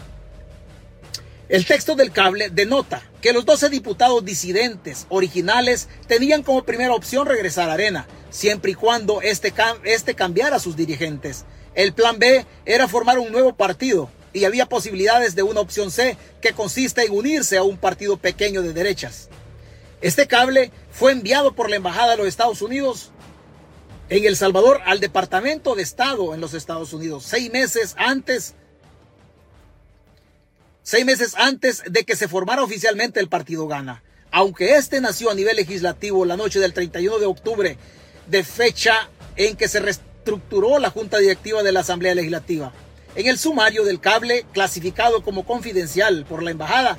[1.47, 7.27] El texto del cable denota que los 12 diputados disidentes originales tenían como primera opción
[7.27, 9.53] regresar a Arena, siempre y cuando este,
[9.85, 11.45] este cambiara sus dirigentes.
[11.75, 16.17] El plan B era formar un nuevo partido y había posibilidades de una opción C
[16.41, 19.29] que consiste en unirse a un partido pequeño de derechas.
[20.01, 23.11] Este cable fue enviado por la Embajada de los Estados Unidos
[24.09, 28.55] en El Salvador al Departamento de Estado en los Estados Unidos, seis meses antes
[30.83, 34.03] seis meses antes de que se formara oficialmente el partido Gana.
[34.31, 37.77] Aunque este nació a nivel legislativo la noche del 31 de octubre,
[38.27, 42.71] de fecha en que se reestructuró la Junta Directiva de la Asamblea Legislativa.
[43.15, 46.97] En el sumario del cable, clasificado como confidencial por la embajada,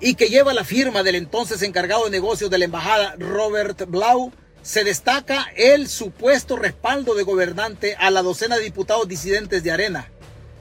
[0.00, 4.32] y que lleva la firma del entonces encargado de negocios de la embajada, Robert Blau,
[4.62, 10.08] se destaca el supuesto respaldo de gobernante a la docena de diputados disidentes de Arena,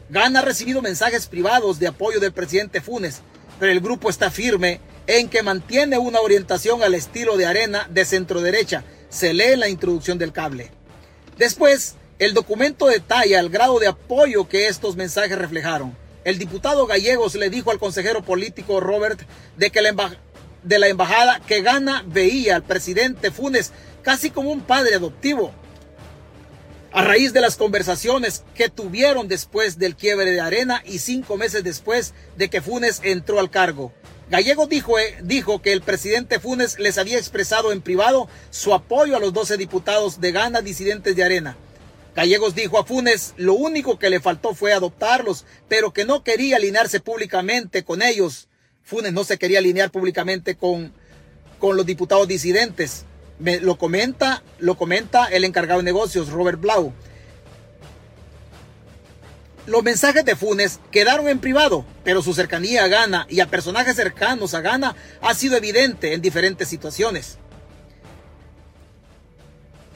[0.09, 3.21] Gana ha recibido mensajes privados de apoyo del presidente Funes,
[3.59, 8.05] pero el grupo está firme en que mantiene una orientación al estilo de arena de
[8.05, 8.85] centro derecha.
[9.09, 10.71] Se lee en la introducción del cable.
[11.37, 15.95] Después, el documento detalla el grado de apoyo que estos mensajes reflejaron.
[16.23, 19.19] El diputado Gallegos le dijo al consejero político Robert
[19.57, 19.81] de que
[20.63, 23.71] de la embajada que Gana veía al presidente Funes
[24.03, 25.53] casi como un padre adoptivo
[26.91, 31.63] a raíz de las conversaciones que tuvieron después del quiebre de Arena y cinco meses
[31.63, 33.91] después de que Funes entró al cargo.
[34.29, 39.15] Gallego dijo, eh, dijo, que el presidente Funes les había expresado en privado su apoyo
[39.15, 41.57] a los 12 diputados de Gana disidentes de Arena.
[42.15, 46.57] Gallegos dijo a Funes lo único que le faltó fue adoptarlos, pero que no quería
[46.57, 48.47] alinearse públicamente con ellos.
[48.83, 50.93] Funes no se quería alinear públicamente con,
[51.59, 53.05] con los diputados disidentes
[53.39, 56.93] lo comenta, lo comenta el encargado de negocios, Robert Blau.
[59.65, 63.97] Los mensajes de Funes quedaron en privado, pero su cercanía a Ghana y a personajes
[63.97, 67.37] cercanos a Ghana ha sido evidente en diferentes situaciones.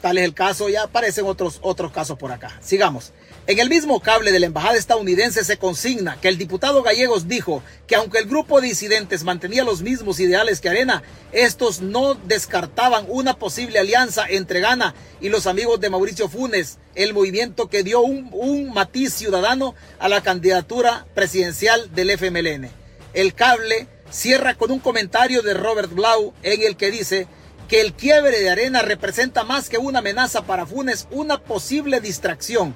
[0.01, 2.57] Tal es el caso, ya aparecen otros, otros casos por acá.
[2.59, 3.13] Sigamos.
[3.47, 7.63] En el mismo cable de la embajada estadounidense se consigna que el diputado Gallegos dijo
[7.87, 13.05] que aunque el grupo de disidentes mantenía los mismos ideales que Arena, estos no descartaban
[13.09, 18.01] una posible alianza entre Ghana y los amigos de Mauricio Funes, el movimiento que dio
[18.01, 22.69] un, un matiz ciudadano a la candidatura presidencial del FMLN.
[23.15, 27.25] El cable cierra con un comentario de Robert Blau en el que dice
[27.67, 32.75] que el quiebre de Arena representa más que una amenaza para Funes, una posible distracción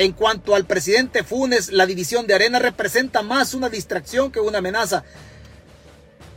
[0.00, 4.56] en cuanto al presidente Funes, la división de Arena representa más una distracción que una
[4.56, 5.04] amenaza.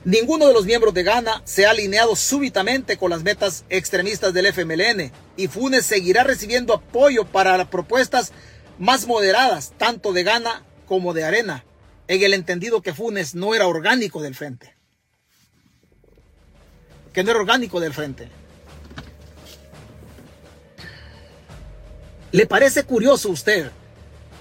[0.04, 4.48] Ninguno de los miembros de Ghana se ha alineado súbitamente con las metas extremistas del
[4.48, 8.34] FMLN y Funes seguirá recibiendo apoyo para propuestas
[8.80, 11.64] más moderadas, tanto de Ghana como de Arena,
[12.10, 14.76] en el entendido que Funes no era orgánico del frente.
[17.14, 18.28] Que no era orgánico del frente.
[22.34, 23.72] ¿Le parece curioso a usted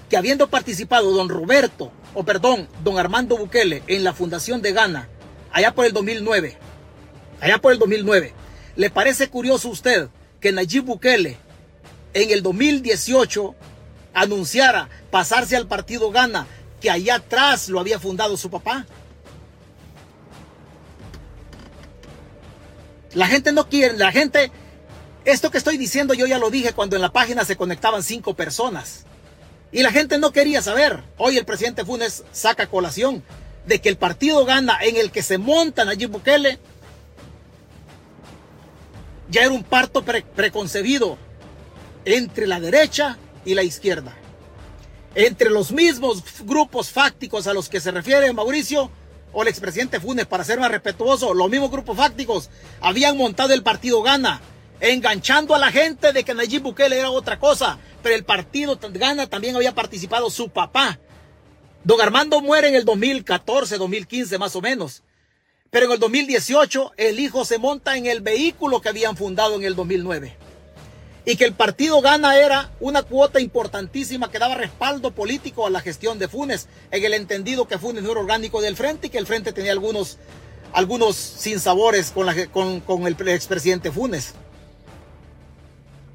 [0.09, 5.09] que habiendo participado don Roberto, o perdón, don Armando Bukele en la fundación de Ghana,
[5.51, 6.57] allá por el 2009,
[7.39, 8.33] allá por el 2009,
[8.77, 10.07] ¿le parece curioso a usted
[10.39, 11.37] que Nayib Bukele
[12.15, 13.53] en el 2018
[14.15, 16.47] anunciara pasarse al partido Ghana
[16.81, 18.87] que allá atrás lo había fundado su papá?
[23.13, 24.51] La gente no quiere, la gente
[25.25, 28.33] Esto que estoy diciendo yo ya lo dije cuando en la página se conectaban cinco
[28.33, 29.05] personas.
[29.71, 31.01] Y la gente no quería saber.
[31.17, 33.23] Hoy el presidente Funes saca colación
[33.65, 36.59] de que el partido gana en el que se monta Nayib Bukele.
[39.29, 41.17] Ya era un parto preconcebido
[42.03, 44.13] entre la derecha y la izquierda.
[45.15, 48.91] Entre los mismos grupos fácticos a los que se refiere Mauricio
[49.31, 52.49] o el expresidente Funes, para ser más respetuoso, los mismos grupos fácticos
[52.81, 54.41] habían montado el partido Gana
[54.91, 57.79] enganchando a la gente de que Nayib Bukele era otra cosa.
[58.01, 60.99] Pero el partido Gana también había participado su papá.
[61.85, 65.01] Don Armando muere en el 2014, 2015 más o menos.
[65.71, 69.63] Pero en el 2018 el hijo se monta en el vehículo que habían fundado en
[69.63, 70.35] el 2009.
[71.25, 75.79] Y que el partido Gana era una cuota importantísima que daba respaldo político a la
[75.79, 79.17] gestión de Funes, en el entendido que Funes no era orgánico del frente y que
[79.17, 80.17] el frente tenía algunos,
[80.73, 84.33] algunos sinsabores con, con el expresidente Funes.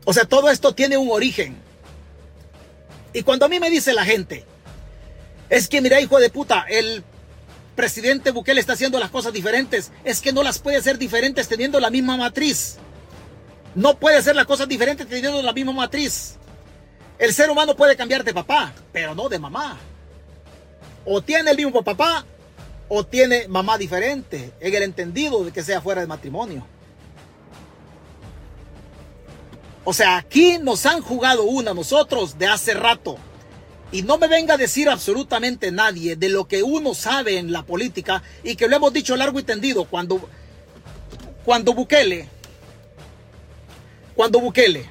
[0.09, 1.54] O sea, todo esto tiene un origen.
[3.12, 4.42] Y cuando a mí me dice la gente,
[5.50, 7.04] es que mira, hijo de puta, el
[7.76, 11.78] presidente Bukele está haciendo las cosas diferentes, es que no las puede hacer diferentes teniendo
[11.78, 12.76] la misma matriz.
[13.74, 16.36] No puede hacer las cosas diferentes teniendo la misma matriz.
[17.18, 19.76] El ser humano puede cambiar de papá, pero no de mamá.
[21.04, 22.24] O tiene el mismo papá
[22.88, 26.66] o tiene mamá diferente, en el entendido de que sea fuera de matrimonio.
[29.91, 33.16] O sea, aquí nos han jugado una nosotros de hace rato.
[33.91, 37.62] Y no me venga a decir absolutamente nadie de lo que uno sabe en la
[37.64, 40.28] política y que lo hemos dicho largo y tendido cuando,
[41.43, 42.28] cuando Bukele,
[44.14, 44.84] cuando Bukele,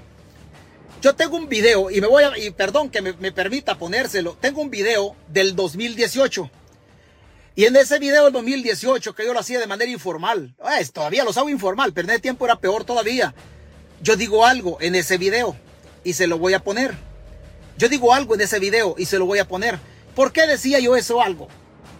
[0.99, 4.61] yo tengo un video y me voy a, y perdón que me, permita ponérselo, tengo
[4.63, 6.49] un video del 2018.
[7.53, 11.23] Y en ese video del 2018 que yo lo hacía de manera informal, es, todavía
[11.23, 13.35] lo hago informal, pero en ese tiempo era peor todavía.
[14.01, 15.55] Yo digo algo en ese video
[16.03, 16.95] y se lo voy a poner.
[17.77, 19.79] Yo digo algo en ese video y se lo voy a poner.
[20.15, 21.47] ¿Por qué decía yo eso algo?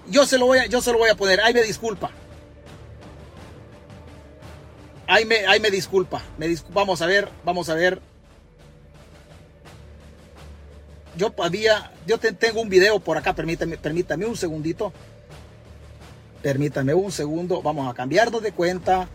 [0.10, 1.42] Yo se lo voy a, yo se lo voy a poner.
[1.42, 2.12] Ahí me disculpa.
[5.08, 6.22] Ahí me, me disculpa.
[6.74, 8.02] Vamos a ver, vamos a ver.
[11.16, 13.34] Yo había, yo tengo un video por acá.
[13.34, 14.94] Permítame, permítame un segundito.
[16.42, 17.62] Permítame un segundo.
[17.62, 19.08] Vamos a cambiarnos de cuenta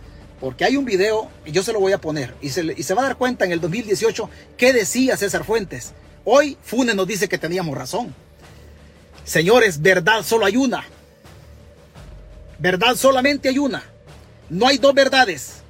[0.43, 3.05] porque hay un video y yo se lo voy a poner y se, va a
[3.05, 5.93] dar cuenta en el 2018 qué decía César Fuentes.
[6.25, 8.13] Hoy Funes nos dice que teníamos razón.
[9.25, 10.85] Señores, verdad solo hay una.
[12.59, 13.85] Verdad solamente hay una.
[14.51, 15.63] No hay dos verdades.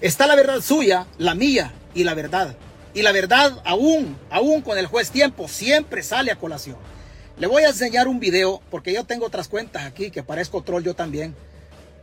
[0.00, 2.56] Está la verdad suya, la mía y la verdad.
[2.94, 6.76] Y la verdad aún, aún con el juez tiempo, siempre sale a colación.
[7.38, 10.82] Le voy a enseñar un video porque yo tengo otras cuentas aquí que parezco troll
[10.82, 11.36] yo también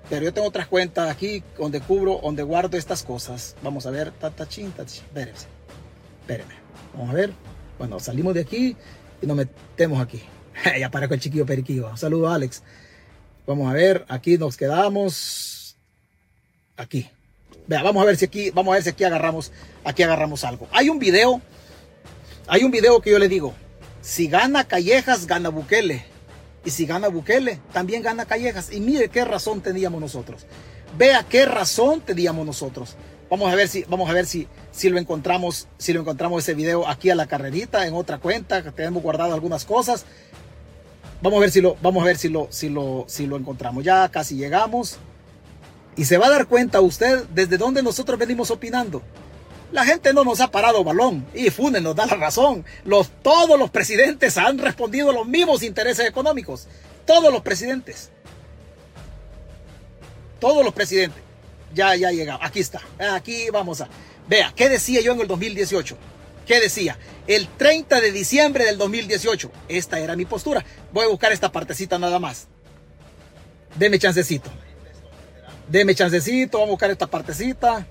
[0.09, 3.55] pero yo tengo otras cuentas aquí donde cubro, donde guardo estas cosas.
[3.61, 5.03] Vamos a ver, tatachín, tatachín.
[5.05, 5.47] Espérense.
[6.21, 6.53] Espérenme.
[6.93, 7.33] Vamos a ver.
[7.77, 8.75] Bueno, salimos de aquí
[9.21, 10.21] y nos metemos aquí.
[10.79, 11.95] ya aparezco el chiquillo periquillo.
[11.97, 12.63] Saludo, Alex.
[13.45, 15.75] Vamos a ver, aquí nos quedamos.
[16.77, 17.09] Aquí.
[17.67, 19.51] Vea, vamos a ver si aquí, vamos a ver si aquí agarramos,
[19.83, 20.67] aquí agarramos algo.
[20.71, 21.39] Hay un video,
[22.47, 23.53] hay un video que yo le digo,
[24.01, 26.03] si gana Callejas, gana Bukele.
[26.65, 28.71] Y si gana Bukele, también gana Callejas.
[28.71, 30.45] Y mire qué razón teníamos nosotros.
[30.97, 32.95] Vea qué razón teníamos nosotros.
[33.29, 36.55] Vamos a ver si, vamos a ver si, si lo encontramos, si lo encontramos ese
[36.55, 40.05] video aquí a la carrerita, en otra cuenta, que tenemos guardado algunas cosas.
[41.21, 43.83] Vamos a ver si lo, vamos a ver si lo, si lo, si lo encontramos.
[43.83, 44.97] Ya casi llegamos.
[45.95, 49.03] Y se va a dar cuenta usted desde dónde nosotros venimos opinando.
[49.71, 52.65] La gente no nos ha parado balón y Funes nos da la razón.
[52.85, 56.67] Los, todos los presidentes han respondido a los mismos intereses económicos.
[57.05, 58.09] Todos los presidentes.
[60.39, 61.21] Todos los presidentes.
[61.73, 62.39] Ya, ya llegado.
[62.41, 62.81] Aquí está.
[63.13, 63.89] Aquí vamos a.
[64.27, 65.97] Vea, ¿qué decía yo en el 2018?
[66.47, 66.97] ¿Qué decía?
[67.27, 69.51] El 30 de diciembre del 2018.
[69.67, 70.65] Esta era mi postura.
[70.91, 72.47] Voy a buscar esta partecita nada más.
[73.75, 74.49] Deme chancecito.
[75.67, 76.57] Deme chancecito.
[76.57, 77.85] Vamos a buscar esta partecita.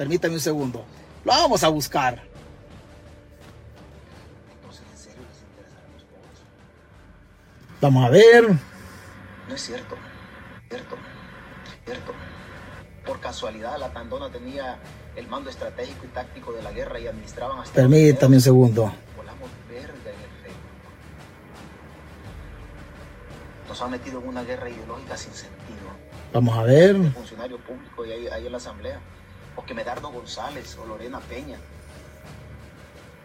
[0.00, 0.82] Permítame un segundo.
[1.26, 2.22] Lo vamos a buscar.
[7.82, 8.48] Vamos a ver.
[9.46, 9.96] No es cierto.
[10.70, 10.96] Cierto.
[11.84, 12.12] Cierto.
[13.04, 14.78] Por casualidad, la Tandona tenía
[15.16, 17.74] el mando estratégico y táctico de la guerra y administraban hasta.
[17.74, 18.94] Permítame un segundo.
[19.18, 20.50] Volamos verga en el fe.
[23.68, 25.90] Nos han metido en una guerra ideológica sin sentido.
[26.32, 26.96] Vamos a ver.
[27.12, 28.98] Funcionario público y ahí, ahí en la asamblea
[29.60, 31.58] o que Medardo González o Lorena Peña,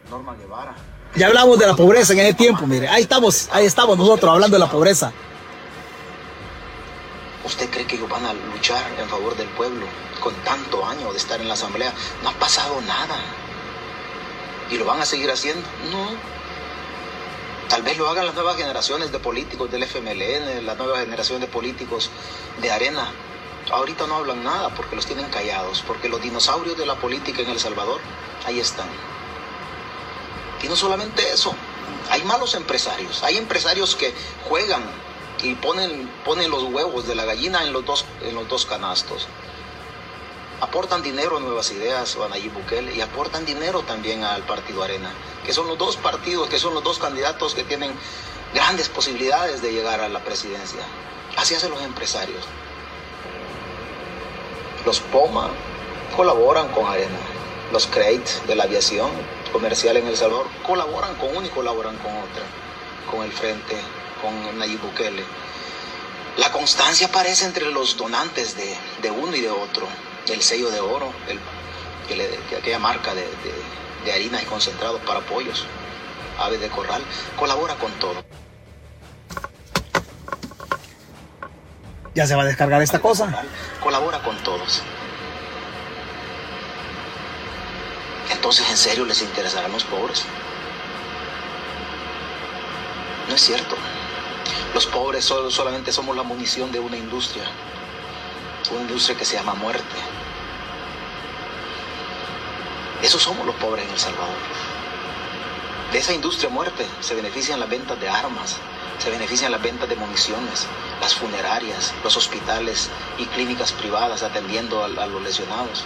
[0.09, 0.75] Norma Guevara.
[1.15, 4.55] Ya hablamos de la pobreza en ese tiempo, mire, ahí estamos, ahí estamos nosotros hablando
[4.55, 5.13] de la pobreza.
[7.45, 9.85] ¿Usted cree que ellos van a luchar en favor del pueblo
[10.19, 11.93] con tanto año de estar en la asamblea?
[12.21, 13.17] No ha pasado nada.
[14.69, 15.65] ¿Y lo van a seguir haciendo?
[15.91, 16.07] No.
[17.69, 21.53] Tal vez lo hagan las nuevas generaciones de políticos del FMLN, las nuevas generaciones de
[21.53, 22.09] políticos
[22.61, 23.11] de Arena.
[23.71, 27.49] Ahorita no hablan nada porque los tienen callados, porque los dinosaurios de la política en
[27.49, 27.99] El Salvador,
[28.45, 28.87] ahí están.
[30.61, 31.53] Y no solamente eso,
[32.09, 34.13] hay malos empresarios, hay empresarios que
[34.47, 34.83] juegan
[35.41, 39.27] y ponen, ponen los huevos de la gallina en los dos, en los dos canastos.
[40.61, 44.83] Aportan dinero a Nuevas Ideas o a Nayib Bukele y aportan dinero también al Partido
[44.83, 45.11] Arena,
[45.45, 47.91] que son los dos partidos, que son los dos candidatos que tienen
[48.53, 50.81] grandes posibilidades de llegar a la presidencia.
[51.35, 52.45] Así hacen los empresarios.
[54.85, 55.49] Los POMA
[56.15, 57.17] colaboran con Arena,
[57.71, 59.09] los CREIT de la aviación
[59.51, 62.43] comercial en El Salvador colaboran con una y colaboran con otra,
[63.09, 63.75] con el Frente,
[64.21, 65.23] con Nayib Bukele.
[66.37, 68.55] La constancia aparece entre los donantes
[69.01, 69.87] de, uno y de otro.
[70.27, 71.39] El sello de oro, el,
[72.55, 73.27] aquella marca de,
[74.03, 75.65] de, harinas y concentrados para pollos,
[76.37, 77.01] aves de corral,
[77.39, 78.23] colabora con todo.
[82.15, 83.43] Ya se va a descargar esta cosa.
[83.81, 84.81] Colabora con todos.
[88.45, 90.23] entonces en serio les interesarán los pobres.
[93.27, 93.75] No es cierto.
[94.73, 97.43] Los pobres solamente somos la munición de una industria,
[98.69, 99.95] una industria que se llama muerte.
[103.01, 104.37] Esos somos los pobres en El Salvador.
[105.91, 108.57] De esa industria muerte se benefician las ventas de armas,
[108.99, 110.67] se benefician las ventas de municiones,
[111.01, 115.85] las funerarias, los hospitales y clínicas privadas atendiendo a los lesionados.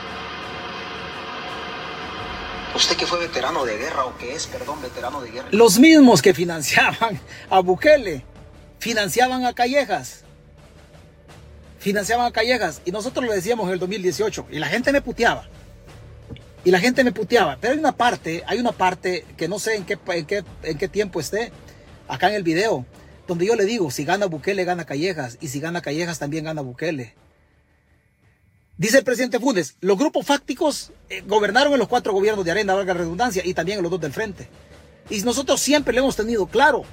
[2.76, 5.48] Usted que fue veterano de guerra o que es, perdón, veterano de guerra.
[5.52, 7.20] Los mismos que financiaban
[7.50, 8.24] a Bukele,
[8.80, 10.24] financiaban a Callejas.
[11.80, 12.82] Financiaban a Callejas.
[12.86, 14.48] Y nosotros lo decíamos en el 2018.
[14.52, 15.48] Y la gente me puteaba.
[16.64, 17.58] Y la gente me puteaba.
[17.60, 20.78] Pero hay una parte, hay una parte que no sé en qué, en qué, en
[20.78, 21.52] qué tiempo esté,
[22.10, 22.86] acá en el video,
[23.28, 25.38] donde yo le digo, si gana Bukele, gana Callejas.
[25.40, 27.14] Y si gana Callejas, también gana Bukele.
[28.76, 32.74] Dice el presidente Funes, los grupos fácticos eh, gobernaron en los cuatro gobiernos de Arena,
[32.74, 34.50] valga redundancia, y también en los dos del frente.
[35.10, 36.84] Y nosotros siempre lo hemos tenido claro.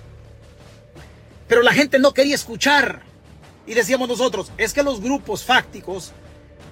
[1.49, 3.03] Pero la gente no quería escuchar.
[3.67, 6.13] Y decíamos nosotros, es que los grupos fácticos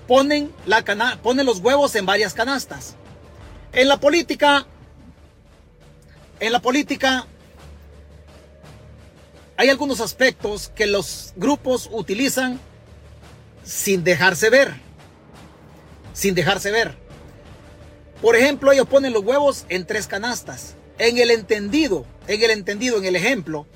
[0.07, 2.97] ponen, la cana ponen los huevos en varias canastas.
[3.73, 4.67] En la política,
[6.41, 7.27] en la política
[9.57, 12.61] hay algunos aspectos que los grupos utilizan
[13.65, 14.85] sin dejarse ver
[16.15, 16.97] sin dejarse ver.
[18.23, 20.77] Por ejemplo, ellos ponen los huevos en tres canastas.
[20.97, 23.67] En el entendido, en el entendido, en el ejemplo,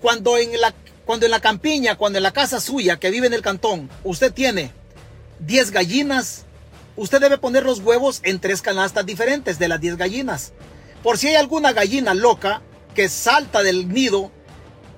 [0.00, 0.72] cuando en la,
[1.04, 4.32] cuando en la campiña, cuando en la casa suya que vive en el cantón, usted
[4.32, 4.70] tiene
[5.40, 6.44] 10 gallinas,
[6.94, 10.52] usted debe poner los huevos en tres canastas diferentes de las 10 gallinas.
[11.02, 12.60] Por si hay alguna gallina loca
[12.94, 14.30] que salta del nido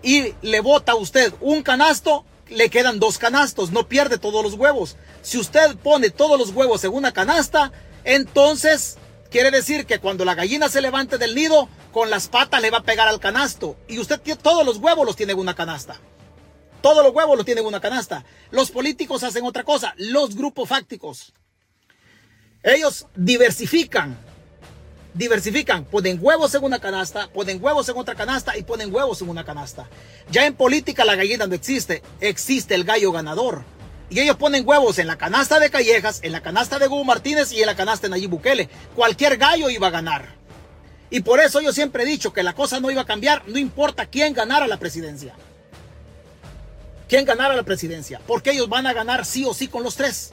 [0.05, 4.55] y le bota a usted un canasto, le quedan dos canastos, no pierde todos los
[4.55, 4.97] huevos.
[5.23, 7.73] Si usted pone todos los huevos en una canasta,
[8.05, 8.99] entonces
[9.31, 12.79] quiere decir que cuando la gallina se levante del nido, con las patas le va
[12.79, 13.77] a pegar al canasto.
[13.89, 15.97] Y usted todos los huevos los tiene en una canasta.
[16.83, 18.27] Todos los huevos los tiene en una canasta.
[18.51, 21.33] Los políticos hacen otra cosa, los grupos fácticos.
[22.63, 24.19] Ellos diversifican
[25.15, 29.29] diversifican, ponen huevos en una canasta, ponen huevos en otra canasta y ponen huevos en
[29.29, 29.89] una canasta.
[30.31, 33.65] Ya en política la gallina no existe, existe el gallo ganador.
[34.11, 37.53] Y ellos ponen huevos en la canasta de Callejas, en la canasta de Hugo Martínez
[37.53, 38.69] y en la canasta de Nayib Bukele.
[38.95, 40.35] Cualquier gallo iba a ganar.
[41.11, 43.59] Y por eso yo siempre he dicho que la cosa no iba a cambiar, no
[43.59, 45.35] importa quién ganara la presidencia.
[47.09, 50.33] Quién ganara la presidencia, porque ellos van a ganar sí o sí con los tres.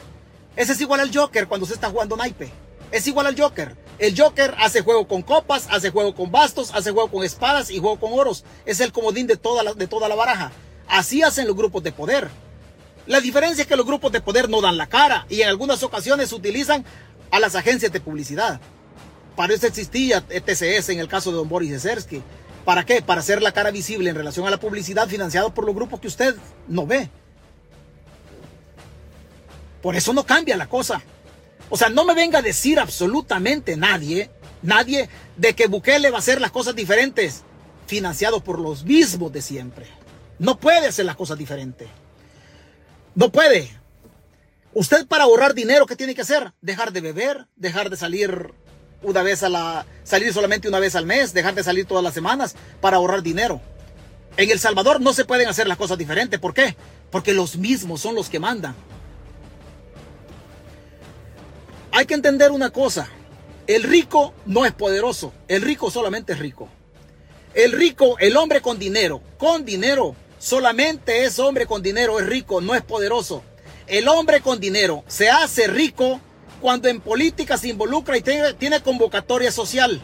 [0.55, 2.51] Ese es igual al Joker cuando se está jugando naipe.
[2.91, 3.75] Es igual al Joker.
[3.99, 7.79] El Joker hace juego con copas, hace juego con bastos, hace juego con espadas y
[7.79, 8.43] juego con oros.
[8.65, 10.51] Es el comodín de toda la, de toda la baraja.
[10.87, 12.29] Así hacen los grupos de poder.
[13.07, 15.83] La diferencia es que los grupos de poder no dan la cara y en algunas
[15.83, 16.85] ocasiones utilizan
[17.31, 18.59] a las agencias de publicidad.
[19.35, 22.21] Para eso existía TCS en el caso de don Boris Ezersky.
[22.65, 23.01] ¿Para qué?
[23.01, 26.07] Para hacer la cara visible en relación a la publicidad financiada por los grupos que
[26.07, 26.35] usted
[26.67, 27.09] no ve.
[29.81, 31.01] Por eso no cambia la cosa.
[31.71, 34.29] O sea, no me venga a decir absolutamente nadie,
[34.61, 37.43] nadie, de que Bukele va a hacer las cosas diferentes,
[37.87, 39.87] financiado por los mismos de siempre.
[40.37, 41.87] No puede hacer las cosas diferentes.
[43.15, 43.71] No puede.
[44.73, 46.51] Usted para ahorrar dinero, ¿qué tiene que hacer?
[46.61, 48.53] Dejar de beber, dejar de salir
[49.01, 52.13] una vez a la, salir solamente una vez al mes, dejar de salir todas las
[52.13, 53.61] semanas para ahorrar dinero.
[54.35, 56.37] En El Salvador no se pueden hacer las cosas diferentes.
[56.37, 56.75] ¿Por qué?
[57.11, 58.75] Porque los mismos son los que mandan.
[61.91, 63.09] Hay que entender una cosa.
[63.67, 65.33] El rico no es poderoso.
[65.47, 66.69] El rico solamente es rico.
[67.53, 72.61] El rico, el hombre con dinero, con dinero, solamente es hombre con dinero, es rico,
[72.61, 73.43] no es poderoso.
[73.87, 76.21] El hombre con dinero se hace rico
[76.61, 80.01] cuando en política se involucra y tiene, convocatoria social.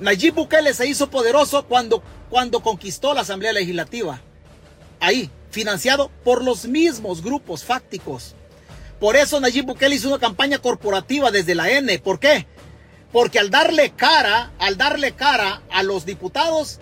[0.00, 4.20] Nayib Bukele se hizo poderoso cuando, cuando conquistó la Asamblea Legislativa.
[4.98, 8.34] Ahí, financiado por los mismos grupos fácticos.
[9.04, 11.98] Por eso Nayib Bukele hizo una campaña corporativa desde la N.
[11.98, 12.46] ¿Por qué?
[13.12, 16.78] Porque al darle cara, al darle cara a los diputados,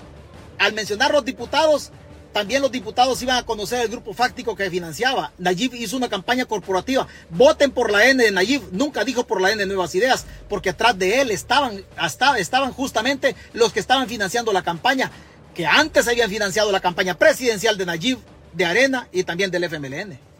[0.57, 1.91] al mencionar los diputados,
[2.33, 5.33] también los diputados iban a conocer el grupo fáctico que financiaba.
[5.39, 7.09] Nayib hizo una campaña corporativa.
[7.31, 8.63] Voten por la N de Nayib.
[8.71, 12.73] Nunca dijo por la N de Nuevas Ideas, porque atrás de él estaban, hasta, estaban
[12.73, 15.11] justamente los que estaban financiando la campaña,
[15.57, 18.19] que antes habían financiado la campaña presidencial de Nayib,
[18.53, 20.32] de Arena y también del FMLN.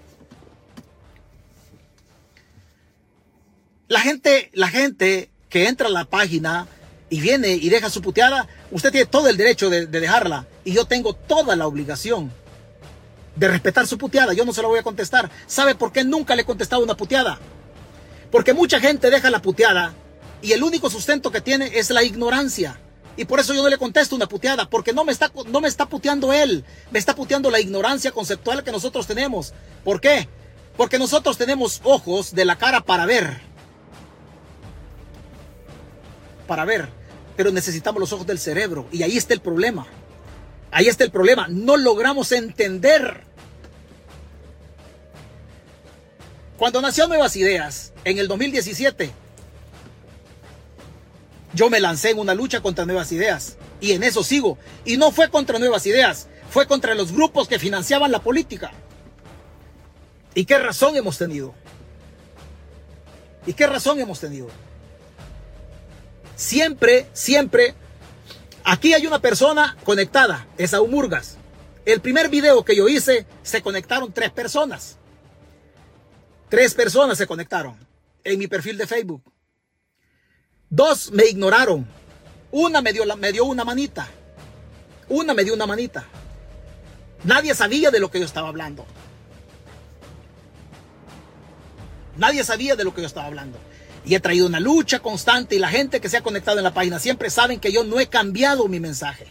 [3.93, 6.67] La gente, la gente que entra a la página
[7.11, 10.87] y viene y deja su puteada, usted tiene todo el derecho de, dejarla y yo
[10.87, 12.33] tengo toda la obligación
[13.37, 14.33] de respetar su puteada.
[14.33, 15.31] Yo no se la voy a contestar.
[15.47, 17.39] ¿Sabe por qué nunca le he contestado una puteada?
[18.31, 19.93] Porque mucha gente deja la puteada
[20.41, 22.81] y el único sustento que tiene es la ignorancia.
[23.19, 25.69] Y por eso yo no le contesto una puteada, porque no me está, no me
[25.69, 29.53] está puteando él, me está puteando la ignorancia conceptual que nosotros tenemos.
[29.85, 30.31] ¿Por qué?
[30.79, 33.52] Porque nosotros tenemos ojos de la cara para ver.
[36.47, 37.03] Para ver
[37.37, 38.87] pero necesitamos los ojos del cerebro.
[38.93, 39.87] Y ahí está el problema.
[40.71, 41.49] Ahí está el problema.
[41.49, 43.25] No logramos entender.
[46.57, 49.11] Cuando nació Nuevas Ideas, en el 2017,
[51.55, 53.57] yo me lancé en una lucha contra Nuevas Ideas.
[53.81, 54.59] Y en eso sigo.
[54.85, 58.71] Y no fue contra Nuevas Ideas, fue contra los grupos que financiaban la política.
[60.35, 61.53] ¿Y qué razón hemos tenido?
[63.45, 64.49] ¿Y qué razón hemos tenido?
[66.43, 67.73] Siempre, siempre,
[68.65, 71.37] aquí hay una persona conectada, es Murgas.
[71.85, 74.99] El primer video que yo hice, se conectaron tres personas.
[76.49, 77.77] Tres personas se conectaron
[78.25, 79.23] en mi perfil de Facebook.
[80.69, 81.87] Dos me ignoraron.
[82.51, 84.09] Una me dio, me dio una manita.
[85.09, 86.09] Una me dio una manita.
[87.23, 88.85] Nadie sabía de lo que yo estaba hablando.
[92.17, 93.61] Nadie sabía de lo que yo estaba hablando
[94.05, 96.75] y he traído una lucha constante y la gente que se ha conectado en la
[96.75, 99.27] página siempre saben que yo no he cambiado mi mensaje.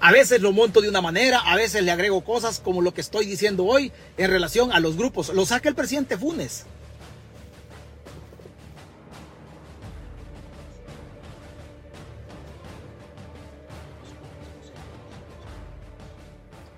[0.00, 3.00] A veces lo monto de una manera, a veces le agrego cosas como lo que
[3.00, 5.28] estoy diciendo hoy en relación a los grupos.
[5.30, 6.66] Lo saca el presidente Funes.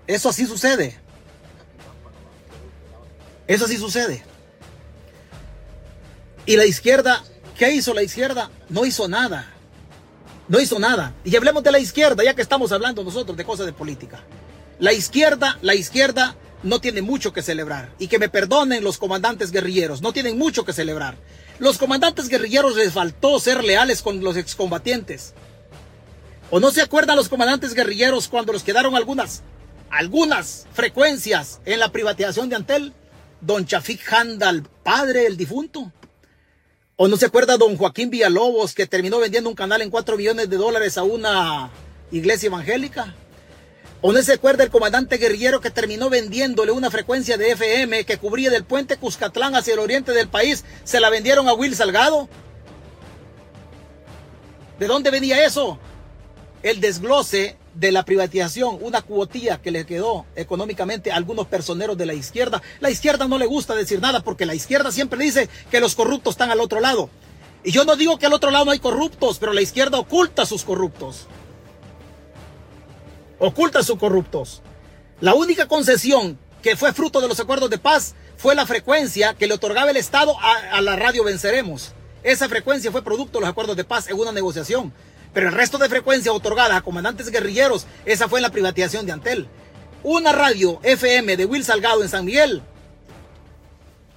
[0.07, 0.98] Eso así sucede.
[3.46, 4.30] Eso así sucede.
[6.51, 7.22] Y la izquierda,
[7.57, 8.51] ¿qué hizo la izquierda?
[8.68, 9.48] No hizo nada.
[10.48, 11.14] No hizo nada.
[11.24, 14.24] Y hablemos de la izquierda, ya que estamos hablando nosotros de cosas de política.
[14.80, 16.34] La izquierda, la izquierda
[16.64, 17.90] no tiene mucho que celebrar.
[18.01, 21.14] Y que me perdonen los comandantes guerrilleros, no tienen mucho que celebrar.
[21.61, 25.34] Los comandantes guerrilleros les faltó ser leales con los excombatientes.
[26.51, 29.44] ¿O no se acuerdan los comandantes guerrilleros cuando les quedaron algunas,
[29.88, 32.92] algunas frecuencias en la privatización de Antel?
[33.40, 35.92] Don Chafik Handal, padre el difunto.
[37.03, 40.51] ¿O no se acuerda don Joaquín Villalobos que terminó vendiendo un canal en 4 millones
[40.51, 41.70] de dólares a una
[42.12, 43.14] iglesia evangélica?
[44.03, 48.18] ¿O no se acuerda el comandante guerrillero que terminó vendiéndole una frecuencia de FM que
[48.18, 50.66] cubría del puente Cuscatlán hacia el oriente del país?
[50.84, 52.28] ¿Se la vendieron a Will Salgado?
[54.78, 55.78] ¿De dónde venía eso?
[56.62, 62.07] El desglose de la privatización, una cuotilla que le quedó económicamente a algunos personeros de
[62.07, 62.62] la izquierda.
[62.81, 66.33] La izquierda no le gusta decir nada porque la izquierda siempre dice que los corruptos
[66.33, 67.11] están al otro lado.
[67.62, 70.47] Y yo no digo que al otro lado no hay corruptos, pero la izquierda oculta
[70.47, 71.27] sus corruptos.
[73.39, 74.62] Oculta sus corruptos.
[75.21, 79.47] La única concesión que fue fruto de los acuerdos de paz fue la frecuencia que
[79.47, 81.93] le otorgaba el Estado a, a la radio Venceremos.
[82.23, 84.93] Esa frecuencia fue producto de los acuerdos de paz en una negociación.
[85.33, 89.12] Pero el resto de frecuencia otorgada a comandantes guerrilleros, esa fue en la privatización de
[89.12, 89.49] Antel.
[90.03, 92.62] Una radio FM de Will Salgado en San Miguel,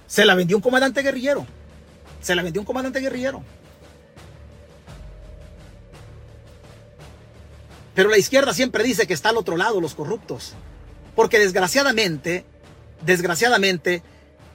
[0.06, 1.46] se la vendió un comandante guerrillero.
[2.20, 3.42] Se la vendió un comandante guerrillero.
[7.94, 10.54] Pero la izquierda siempre dice que está al otro lado, los corruptos.
[11.14, 12.44] Porque desgraciadamente,
[13.04, 14.02] desgraciadamente,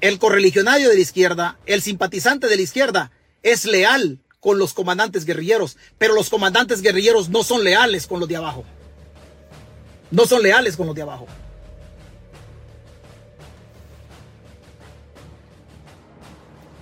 [0.02, 3.12] el correligionario de la izquierda, el simpatizante de la izquierda,
[3.44, 8.30] es leal con los comandantes guerrilleros, pero los comandantes guerrilleros no son leales con los
[8.30, 8.64] de abajo.
[10.12, 11.28] No son leales con los de abajo.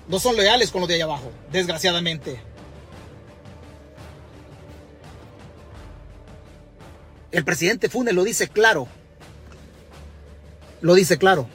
[0.07, 2.39] No son leales con los de allá abajo, desgraciadamente.
[7.31, 8.87] El presidente Funes lo dice claro.
[10.79, 11.49] Lo dice claro.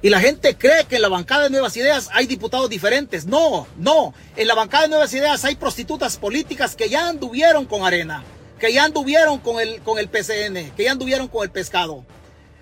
[0.00, 3.26] Y la gente cree que en la bancada de Nuevas Ideas hay diputados diferentes.
[3.26, 4.14] No, no.
[4.36, 8.22] En la bancada de Nuevas Ideas hay prostitutas políticas que ya anduvieron con arena,
[8.60, 12.04] que ya anduvieron con el, con el PCN, que ya anduvieron con el pescado.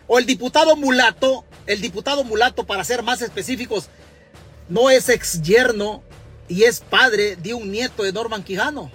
[0.07, 3.89] O el diputado mulato, el diputado mulato, para ser más específicos,
[4.69, 6.03] no es ex yerno
[6.49, 8.91] y es padre de un nieto de Norman Quijano.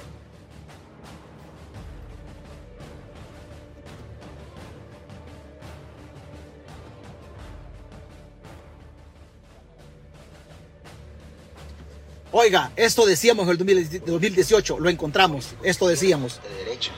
[12.33, 16.39] Oiga, esto decíamos en el 2018, lo encontramos, esto decíamos.
[16.41, 16.93] De derecha,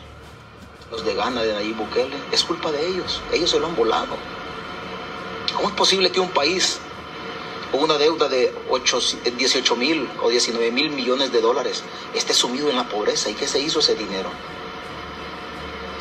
[0.92, 4.16] los de Gana de Nayib Bukele, es culpa de ellos, ellos se lo han volado.
[5.56, 6.78] ¿Cómo es posible que un país
[7.72, 8.54] con una deuda de
[9.36, 13.32] 18 mil o 19 mil millones de dólares esté sumido en la pobreza?
[13.32, 14.30] ¿Y qué se hizo ese dinero?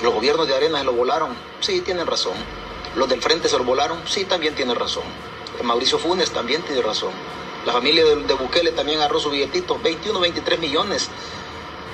[0.03, 1.31] ¿Los gobiernos de Arena se lo volaron?
[1.61, 2.35] Sí, tienen razón.
[2.97, 3.99] ¿Los del frente se lo volaron?
[4.07, 5.05] Sí, también tienen razón.
[5.63, 7.13] Mauricio Funes también tiene razón.
[7.67, 11.09] La familia de, Bukele también agarró su billetito, 21, 23 millones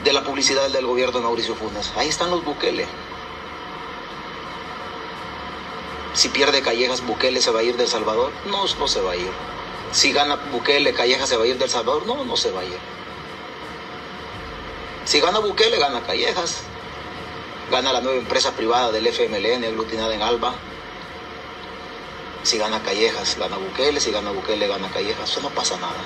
[0.03, 1.93] de la publicidad del gobierno de Mauricio Funes.
[1.97, 2.87] Ahí están los Bukele.
[6.14, 8.33] Si pierde Callejas, Bukele se va a ir de El Salvador.
[8.47, 9.31] No, no se va a ir.
[9.93, 12.07] Si gana Bukele, Callejas se va a ir de El Salvador.
[12.07, 12.79] No, no se va a ir.
[15.05, 16.62] Si gana Bukele, gana Callejas.
[17.71, 20.55] Gana la nueva empresa privada del FMLN, aglutinada en Alba.
[22.43, 25.30] Si gana Callejas, gana Bukele, si gana Bukele, gana Callejas.
[25.30, 25.97] Eso no pasa nada.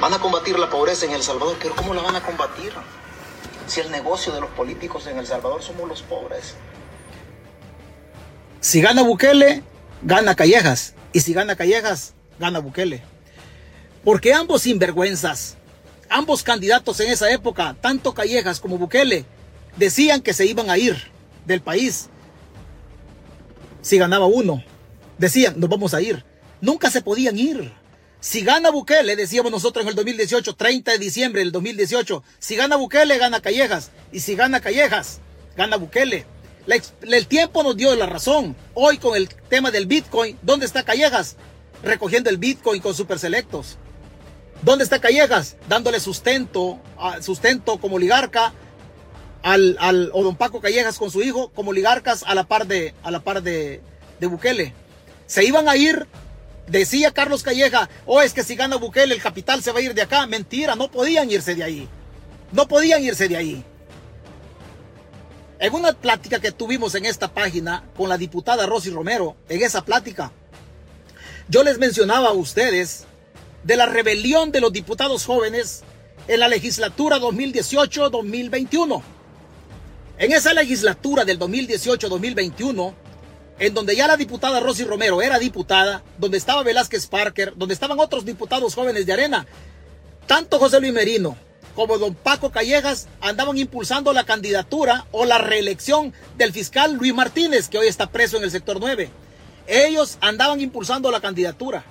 [0.00, 2.72] Van a combatir la pobreza en El Salvador, pero ¿cómo la van a combatir?
[3.66, 6.54] Si el negocio de los políticos en El Salvador somos los pobres.
[8.60, 9.62] Si gana Bukele,
[10.02, 10.94] gana Callejas.
[11.12, 13.02] Y si gana Callejas, gana Bukele.
[14.04, 15.56] Porque ambos sinvergüenzas,
[16.08, 19.26] ambos candidatos en esa época, tanto Callejas como Bukele,
[19.76, 21.10] decían que se iban a ir
[21.46, 22.08] del país
[23.82, 24.62] si ganaba uno.
[25.18, 26.24] Decían, nos vamos a ir.
[26.60, 27.72] Nunca se podían ir.
[28.20, 32.76] Si gana Bukele, decíamos nosotros en el 2018, 30 de diciembre del 2018, si gana
[32.76, 33.90] Bukele, gana Callejas.
[34.12, 35.20] Y si gana Callejas,
[35.56, 36.26] gana Bukele.
[37.02, 38.54] el tiempo nos dio la razón.
[38.74, 41.36] Hoy con el tema del Bitcoin, ¿dónde está Callejas?
[41.82, 43.78] Recogiendo el Bitcoin con super selectos.
[44.62, 45.56] ¿Dónde está Callejas?
[45.66, 46.78] Dándole sustento,
[47.22, 48.52] sustento como oligarca
[49.42, 52.94] al, al, o don Paco Callejas con su hijo como oligarcas a la par de,
[53.02, 53.80] a la par de,
[54.20, 54.74] Bukele.
[55.26, 56.06] Se iban a ir,
[56.66, 59.94] decía Carlos Calleja, oh, es que si gana Bukele el capital se va a ir
[59.94, 60.26] de acá.
[60.26, 61.88] Mentira, no podían irse de ahí.
[62.52, 63.64] No podían irse de ahí.
[65.58, 69.84] En una plática que tuvimos en esta página con la diputada Rosy Romero, en esa
[69.84, 70.32] plática,
[71.48, 73.04] yo les mencionaba a ustedes
[73.62, 75.82] de la rebelión de los diputados jóvenes
[76.28, 79.02] en la legislatura 2018-2021.
[80.20, 82.92] En esa legislatura del 2018-2021,
[83.58, 87.98] en donde ya la diputada Rosy Romero era diputada, donde estaba Velázquez Parker, donde estaban
[87.98, 89.46] otros diputados jóvenes de Arena,
[90.26, 91.38] tanto José Luis Merino
[91.74, 97.70] como don Paco Callejas andaban impulsando la candidatura o la reelección del fiscal Luis Martínez,
[97.70, 99.08] que hoy está preso en el sector 9.
[99.68, 101.82] Ellos andaban impulsando la candidatura.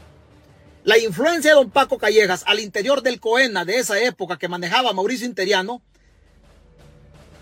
[0.83, 4.93] La influencia de don Paco Callejas al interior del COENA de esa época que manejaba
[4.93, 5.81] Mauricio Interiano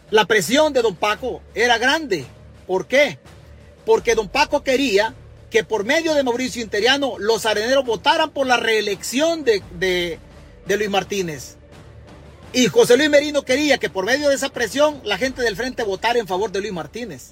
[0.10, 2.26] la presión de don Paco era grande.
[2.66, 3.20] ¿Por qué?
[3.86, 5.14] Porque don Paco quería
[5.49, 10.20] que por medio de Mauricio Interiano los areneros votaran por la reelección de, de,
[10.78, 11.55] Luis Martínez.
[12.53, 15.84] Y José Luis Merino quería que por medio de esa presión la gente del frente
[15.84, 17.32] votara en favor de Luis Martínez.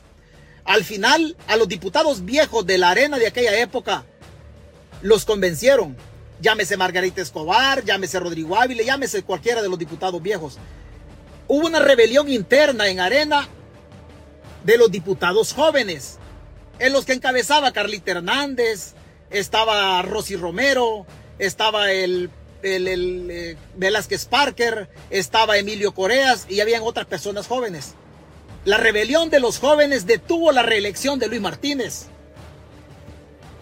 [0.66, 4.06] Al final, a los diputados viejos de la arena de aquella época
[5.02, 5.96] los convencieron.
[6.42, 10.58] Llámese Margarita Escobar, llámese Rodrigo Ávila, llámese cualquiera de los diputados viejos
[11.48, 13.48] hubo una rebelión interna en Arena
[14.64, 16.18] de los diputados jóvenes,
[16.80, 18.94] en los que encabezaba Carlita Hernández,
[19.30, 21.06] estaba Rosy Romero,
[21.40, 22.30] estaba el,
[22.64, 27.94] el, eh, Velázquez Parker, estaba Emilio Coreas y habían otras personas jóvenes.
[28.66, 32.08] La rebelión de los jóvenes detuvo la reelección de Luis Martínez.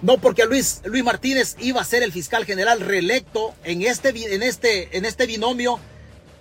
[0.01, 4.43] No porque Luis, Luis Martínez iba a ser el fiscal general reelecto en este, en
[4.43, 5.79] este, en este binomio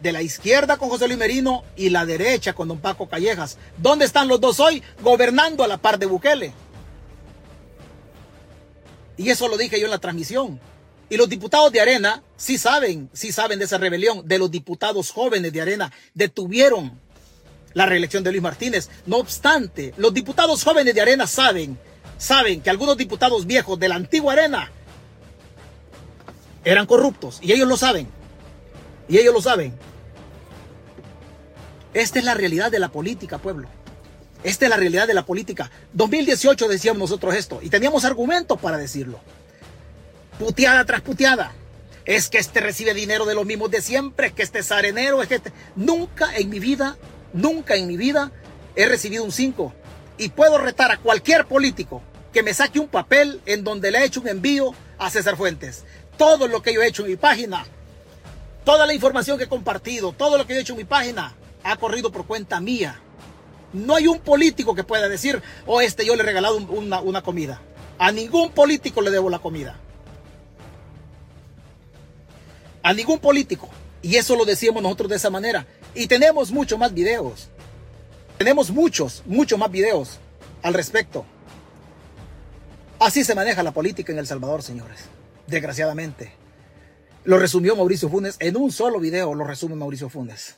[0.02, 3.56] de la izquierda con José Luis Merino y la derecha con don Paco Callejas.
[3.78, 4.82] ¿Dónde están los dos hoy?
[5.00, 6.52] Gobernando a la par de Bukele.
[9.16, 10.60] Y eso lo dije yo en la transmisión.
[11.08, 14.26] Y los diputados de Arena sí saben, sí saben de esa rebelión.
[14.26, 16.98] De los diputados jóvenes de Arena detuvieron
[17.74, 18.88] la reelección de Luis Martínez.
[19.06, 21.78] No obstante, los diputados jóvenes de Arena saben,
[22.18, 24.72] saben que algunos diputados viejos de la antigua Arena
[26.64, 28.08] eran corruptos y ellos lo saben.
[29.08, 29.74] Y ellos lo saben.
[31.94, 33.68] Esta es la realidad de la política, pueblo.
[34.44, 35.70] Esta es la realidad de la política.
[35.92, 39.20] 2018 decíamos nosotros esto y teníamos argumentos para decirlo.
[40.38, 41.52] Puteada tras puteada.
[42.04, 45.22] Es que este recibe dinero de los mismos de siempre, es que este es arenero,
[45.22, 45.52] es que este...
[45.76, 46.96] Nunca en mi vida,
[47.32, 48.32] nunca en mi vida
[48.74, 49.72] he recibido un 5.
[50.18, 54.04] Y puedo retar a cualquier político que me saque un papel en donde le he
[54.04, 55.84] hecho un envío a César Fuentes.
[56.16, 57.64] Todo lo que yo he hecho en mi página,
[58.64, 61.34] toda la información que he compartido, todo lo que he hecho en mi página,
[61.64, 63.00] ha corrido por cuenta mía.
[63.72, 67.22] No hay un político que pueda decir, oh, este yo le he regalado una, una
[67.22, 67.60] comida.
[67.98, 69.78] A ningún político le debo la comida.
[72.82, 73.68] A ningún político.
[74.02, 75.66] Y eso lo decíamos nosotros de esa manera.
[75.94, 77.48] Y tenemos muchos más videos.
[78.38, 80.18] Tenemos muchos, muchos más videos
[80.62, 81.24] al respecto.
[82.98, 85.04] Así se maneja la política en El Salvador, señores.
[85.46, 86.32] Desgraciadamente.
[87.24, 90.56] Lo resumió Mauricio Funes en un solo video, lo resume Mauricio Funes.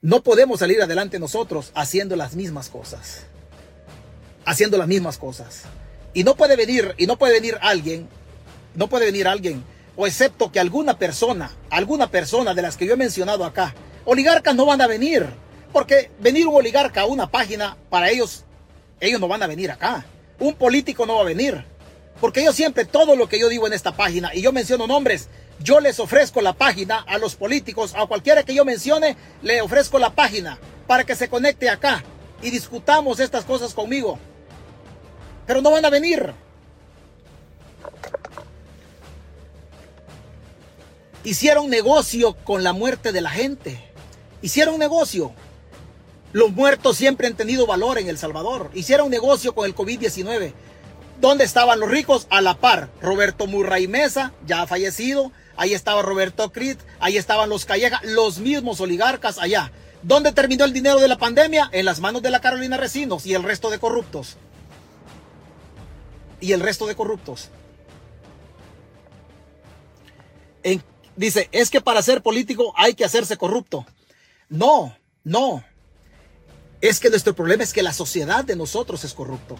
[0.00, 3.24] No podemos salir adelante nosotros haciendo las mismas cosas.
[4.44, 5.62] Haciendo las mismas cosas.
[6.14, 8.08] Y no puede venir, y no puede venir alguien,
[8.76, 9.64] no puede venir alguien,
[9.96, 13.74] o excepto que alguna persona, alguna persona de las que yo he mencionado acá,
[14.04, 15.26] oligarcas no van a venir.
[15.72, 18.44] Porque venir un oligarca a una página, para ellos,
[19.00, 20.06] ellos no van a venir acá.
[20.38, 21.64] Un político no va a venir.
[22.20, 25.28] Porque yo siempre, todo lo que yo digo en esta página, y yo menciono nombres,
[25.60, 29.98] yo les ofrezco la página a los políticos, a cualquiera que yo mencione, le ofrezco
[29.98, 32.02] la página para que se conecte acá
[32.42, 34.18] y discutamos estas cosas conmigo.
[35.46, 36.32] Pero no van a venir.
[41.24, 43.78] Hicieron negocio con la muerte de la gente.
[44.40, 45.32] Hicieron negocio.
[46.32, 48.70] Los muertos siempre han tenido valor en El Salvador.
[48.74, 50.52] Hicieron negocio con el COVID-19.
[51.20, 52.26] ¿Dónde estaban los ricos?
[52.30, 52.90] A la par.
[53.00, 58.80] Roberto Murray Mesa, ya fallecido ahí estaba Roberto Crit, ahí estaban los Calleja, los mismos
[58.80, 59.70] oligarcas allá.
[60.02, 61.68] ¿Dónde terminó el dinero de la pandemia?
[61.72, 64.36] En las manos de la Carolina Recinos y el resto de corruptos.
[66.40, 67.50] Y el resto de corruptos.
[71.16, 73.84] dice, es que para ser político hay que hacerse corrupto.
[74.48, 75.64] No, no.
[76.80, 79.56] Es que nuestro problema es que la sociedad de nosotros es corrupto.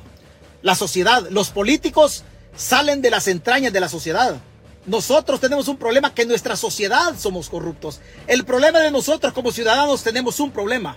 [0.63, 2.25] La sociedad, los políticos
[2.57, 4.37] salen de las entrañas de la sociedad.
[4.87, 8.01] Nosotros tenemos un problema que en nuestra sociedad somos corruptos.
[8.27, 10.97] El problema de nosotros como ciudadanos tenemos un problema.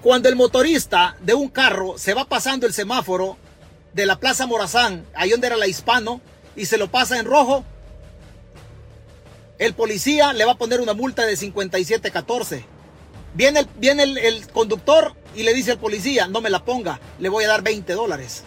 [0.00, 3.36] Cuando el motorista de un carro se va pasando el semáforo
[3.92, 6.20] de la Plaza Morazán, ahí donde era la Hispano,
[6.56, 7.64] y se lo pasa en rojo,
[9.58, 12.64] el policía le va a poner una multa de 57.14.
[13.34, 17.28] Viene, viene el, el conductor y le dice al policía, no me la ponga, le
[17.28, 18.44] voy a dar 20 dólares.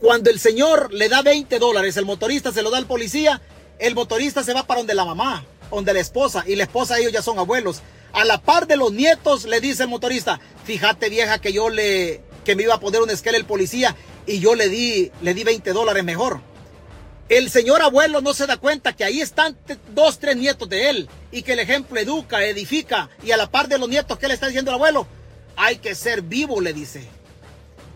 [0.00, 3.40] Cuando el señor le da 20 dólares, el motorista se lo da al policía,
[3.78, 7.12] el motorista se va para donde la mamá, donde la esposa, y la esposa ellos
[7.12, 7.82] ya son abuelos.
[8.12, 12.20] A la par de los nietos le dice el motorista, fíjate vieja que yo le,
[12.44, 13.96] que me iba a poner un esquema el policía
[14.26, 16.40] y yo le di, le di 20 dólares mejor.
[17.28, 19.56] El señor abuelo no se da cuenta que ahí están
[19.94, 23.68] dos, tres nietos de él y que el ejemplo educa, edifica y a la par
[23.68, 25.06] de los nietos que le está diciendo el abuelo,
[25.56, 27.08] hay que ser vivo, le dice.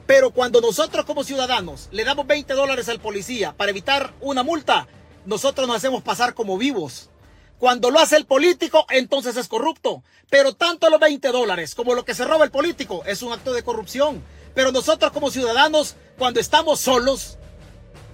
[0.06, 4.86] Pero cuando nosotros como ciudadanos le damos 20 dólares al policía para evitar una multa,
[5.24, 7.10] nosotros nos hacemos pasar como vivos.
[7.58, 10.02] Cuando lo hace el político, entonces es corrupto.
[10.30, 13.52] Pero tanto los 20 dólares como lo que se roba el político es un acto
[13.52, 14.22] de corrupción.
[14.54, 17.38] Pero nosotros como ciudadanos, cuando estamos solos,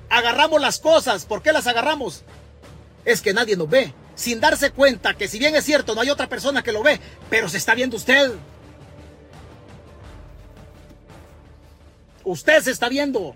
[0.08, 1.26] agarramos las cosas.
[1.26, 2.22] ¿Por qué las agarramos?
[3.04, 3.92] Es que nadie nos ve.
[4.14, 7.00] Sin darse cuenta que si bien es cierto, no hay otra persona que lo ve,
[7.30, 8.32] pero se está viendo usted.
[12.24, 13.34] Usted se está viendo.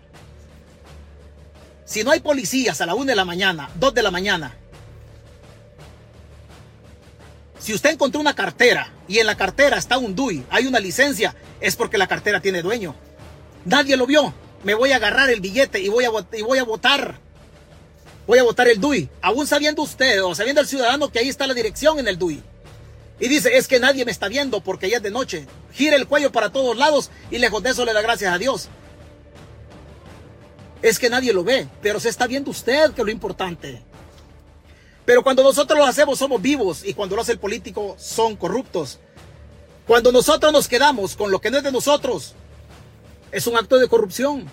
[1.84, 4.56] Si no hay policías a la una de la mañana, dos de la mañana,
[7.58, 11.34] si usted encontró una cartera y en la cartera está un DUI, hay una licencia,
[11.60, 12.94] es porque la cartera tiene dueño.
[13.64, 14.32] Nadie lo vio.
[14.62, 17.18] Me voy a agarrar el billete y voy a, y voy a votar.
[18.26, 19.08] Voy a votar el DUI.
[19.22, 22.42] Aún sabiendo usted o sabiendo el ciudadano que ahí está la dirección en el DUI.
[23.18, 25.46] Y dice, es que nadie me está viendo porque ya es de noche.
[25.72, 28.68] Gira el cuello para todos lados y lejos de eso le da gracias a Dios.
[30.82, 33.82] Es que nadie lo ve, pero se está viendo usted que es lo importante.
[35.06, 38.98] Pero cuando nosotros lo hacemos somos vivos y cuando lo hace el político son corruptos.
[39.86, 42.34] Cuando nosotros nos quedamos con lo que no es de nosotros,
[43.30, 44.46] es un acto de corrupción.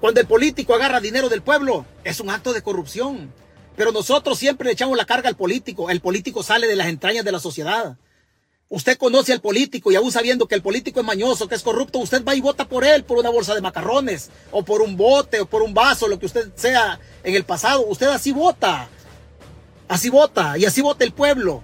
[0.00, 3.32] Cuando el político agarra dinero del pueblo, es un acto de corrupción.
[3.76, 5.90] Pero nosotros siempre le echamos la carga al político.
[5.90, 7.96] El político sale de las entrañas de la sociedad.
[8.68, 12.00] Usted conoce al político y aún sabiendo que el político es mañoso, que es corrupto,
[12.00, 15.40] usted va y vota por él, por una bolsa de macarrones, o por un bote,
[15.40, 17.86] o por un vaso, lo que usted sea en el pasado.
[17.86, 18.88] Usted así vota.
[19.86, 20.58] Así vota.
[20.58, 21.62] Y así vota el pueblo.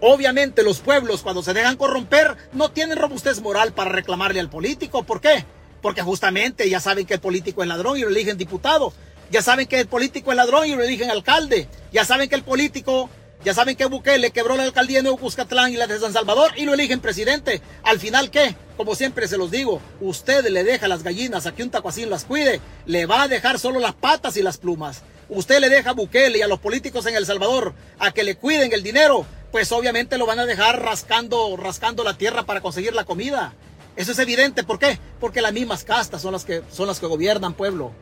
[0.00, 5.02] Obviamente los pueblos cuando se dejan corromper no tienen robustez moral para reclamarle al político.
[5.02, 5.44] ¿Por qué?
[5.80, 8.92] Porque justamente ya saben que el político es ladrón y lo eligen diputado.
[9.34, 11.66] Ya saben que el político es ladrón y lo eligen alcalde.
[11.90, 13.10] Ya saben que el político
[13.44, 16.52] ya saben que Bukele quebró la alcaldía de Nuevo Cuscatlán y la de San Salvador
[16.54, 17.60] y lo eligen presidente.
[17.82, 18.54] Al final, ¿qué?
[18.76, 22.26] Como siempre se los digo, usted le deja las gallinas a que un tacuacín las
[22.26, 25.02] cuide, le va a dejar solo las patas y las plumas.
[25.28, 28.36] Usted le deja a Bukele y a los políticos en El Salvador a que le
[28.36, 32.94] cuiden el dinero, pues obviamente lo van a dejar rascando, rascando la tierra para conseguir
[32.94, 33.52] la comida.
[33.96, 34.62] Eso es evidente.
[34.62, 35.00] ¿Por qué?
[35.18, 37.92] Porque las mismas castas son las que, son las que gobiernan, pueblo.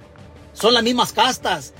[0.52, 1.72] Son las mismas castas.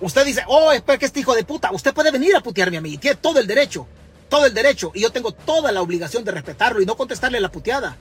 [0.00, 1.70] Usted dice, oh, es que este hijo de puta.
[1.72, 2.96] Usted puede venir a putearme a mí.
[2.98, 3.86] Tiene todo el derecho.
[4.28, 4.92] Todo el derecho.
[4.94, 7.96] Y yo tengo toda la obligación de respetarlo y no contestarle la puteada.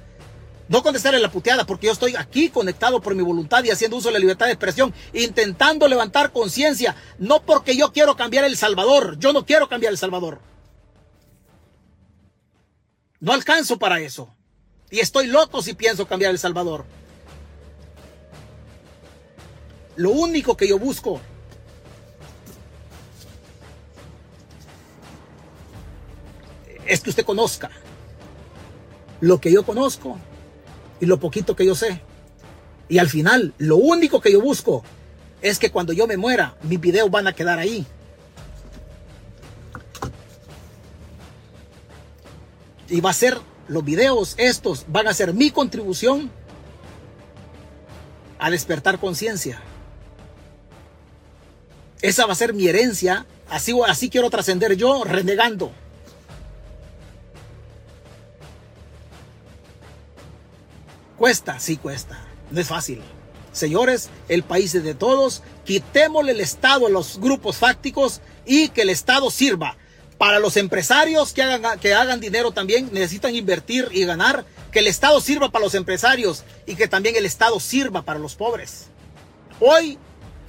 [0.69, 4.09] No contestarle la puteada porque yo estoy aquí conectado por mi voluntad y haciendo uso
[4.09, 9.17] de la libertad de expresión, intentando levantar conciencia, no porque yo quiero cambiar El Salvador,
[9.17, 10.39] yo no quiero cambiar El Salvador.
[13.19, 14.29] No alcanzo para eso.
[14.91, 16.85] Y estoy loco si pienso cambiar El Salvador.
[19.99, 21.19] Lo único que yo busco
[26.85, 27.69] es que usted conozca
[29.19, 30.17] lo que yo conozco
[31.01, 32.01] y lo poquito que yo sé.
[32.87, 34.85] Y al final, lo único que yo busco
[35.41, 37.85] es que cuando yo me muera, mis videos van a quedar ahí.
[42.87, 43.37] Y va a ser,
[43.67, 46.31] los videos estos van a ser mi contribución
[48.39, 49.61] a despertar conciencia.
[52.01, 53.25] Esa va a ser mi herencia.
[53.49, 55.71] Así, así quiero trascender yo, renegando.
[61.17, 62.25] Cuesta, sí cuesta.
[62.49, 63.01] No es fácil.
[63.51, 65.43] Señores, el país es de todos.
[65.65, 69.75] Quitémosle el Estado a los grupos fácticos y que el Estado sirva.
[70.17, 74.45] Para los empresarios que hagan, que hagan dinero también necesitan invertir y ganar.
[74.71, 78.35] Que el Estado sirva para los empresarios y que también el Estado sirva para los
[78.35, 78.85] pobres.
[79.59, 79.97] Hoy,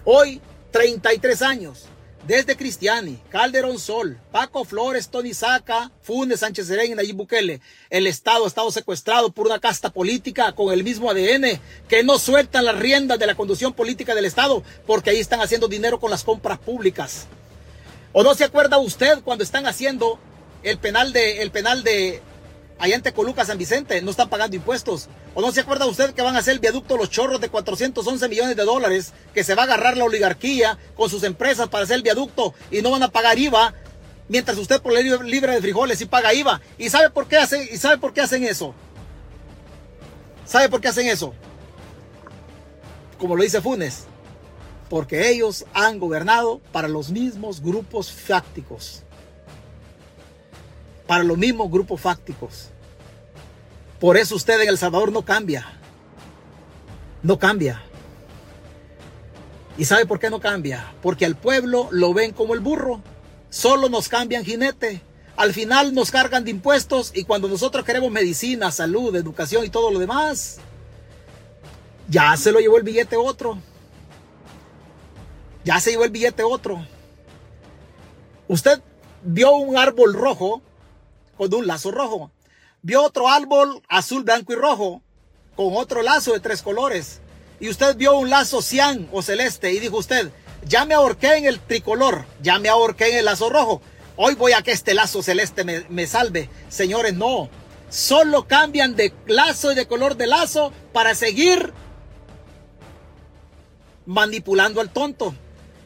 [0.05, 0.40] hoy,
[0.70, 1.84] 33 años.
[2.26, 7.60] Desde Cristiani, Calderón Sol, Paco Flores, Tony Saca, Funes, Sánchez Serén y Nayib Bukele.
[7.88, 11.58] El Estado ha estado secuestrado por una casta política con el mismo ADN
[11.88, 15.66] que no sueltan las riendas de la conducción política del Estado porque ahí están haciendo
[15.66, 17.26] dinero con las compras públicas.
[18.12, 20.18] ¿O no se acuerda usted cuando están haciendo
[20.62, 22.20] el penal de, el penal de,
[22.80, 25.08] allá en Tecoluca, San Vicente, no están pagando impuestos.
[25.34, 28.28] ¿O no se acuerda usted que van a hacer el viaducto Los Chorros de 411
[28.28, 31.96] millones de dólares que se va a agarrar la oligarquía con sus empresas para hacer
[31.96, 33.74] el viaducto y no van a pagar IVA?
[34.28, 36.61] Mientras usted por libre de frijoles sí paga IVA.
[36.78, 38.74] ¿Y sabe por qué hacen, y sabe por qué hacen eso?
[40.46, 41.34] ¿Sabe por qué hacen eso?
[43.18, 44.04] Como lo dice Funes.
[44.88, 49.04] Porque ellos han gobernado para los mismos grupos fácticos
[51.11, 52.68] para los mismos grupos fácticos.
[53.99, 55.66] Por eso usted en El Salvador no cambia.
[57.24, 57.82] No cambia.
[59.76, 60.95] ¿Y sabe por qué no cambia?
[61.03, 63.03] Porque al pueblo lo ven como el burro.
[63.49, 65.03] Solo nos cambian jinete.
[65.37, 69.91] Al final nos cargan de impuestos y cuando nosotros queremos medicina, salud, educación y todo
[69.91, 70.58] lo demás,
[72.08, 73.58] ya se lo llevó el billete otro.
[75.64, 76.87] Ya se llevó el billete otro.
[78.46, 78.80] Usted
[79.24, 80.62] vio un árbol rojo
[81.41, 82.30] con un lazo rojo.
[82.83, 85.00] Vio otro árbol azul, blanco y rojo
[85.57, 87.22] con otro lazo de tres colores.
[87.61, 90.30] Y usted vio un lazo cian o celeste y dijo usted,
[90.67, 93.80] ya me ahorqué en el tricolor, ya me ahorqué en el lazo rojo.
[94.17, 96.50] Hoy voy a que este lazo celeste me, me salve.
[96.68, 97.49] Señores, no.
[97.88, 101.72] Solo cambian de lazo y de color de lazo para seguir
[104.04, 105.34] manipulando al tonto.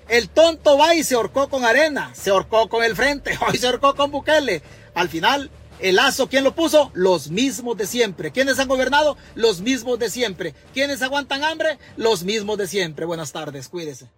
[0.09, 3.67] El tonto va y se ahorcó con arena, se ahorcó con el frente, hoy se
[3.67, 4.63] ahorcó con Bukele.
[4.95, 5.51] Al final,
[5.81, 6.91] el lazo, ¿quién lo puso?
[6.95, 8.31] Los mismos de siempre.
[8.31, 9.17] ¿Quiénes han gobernado?
[9.35, 10.55] Los mismos de siempre.
[10.73, 11.79] ¿Quiénes aguantan hambre?
[11.97, 13.05] Los mismos de siempre.
[13.05, 14.09] Buenas tardes, cuídese.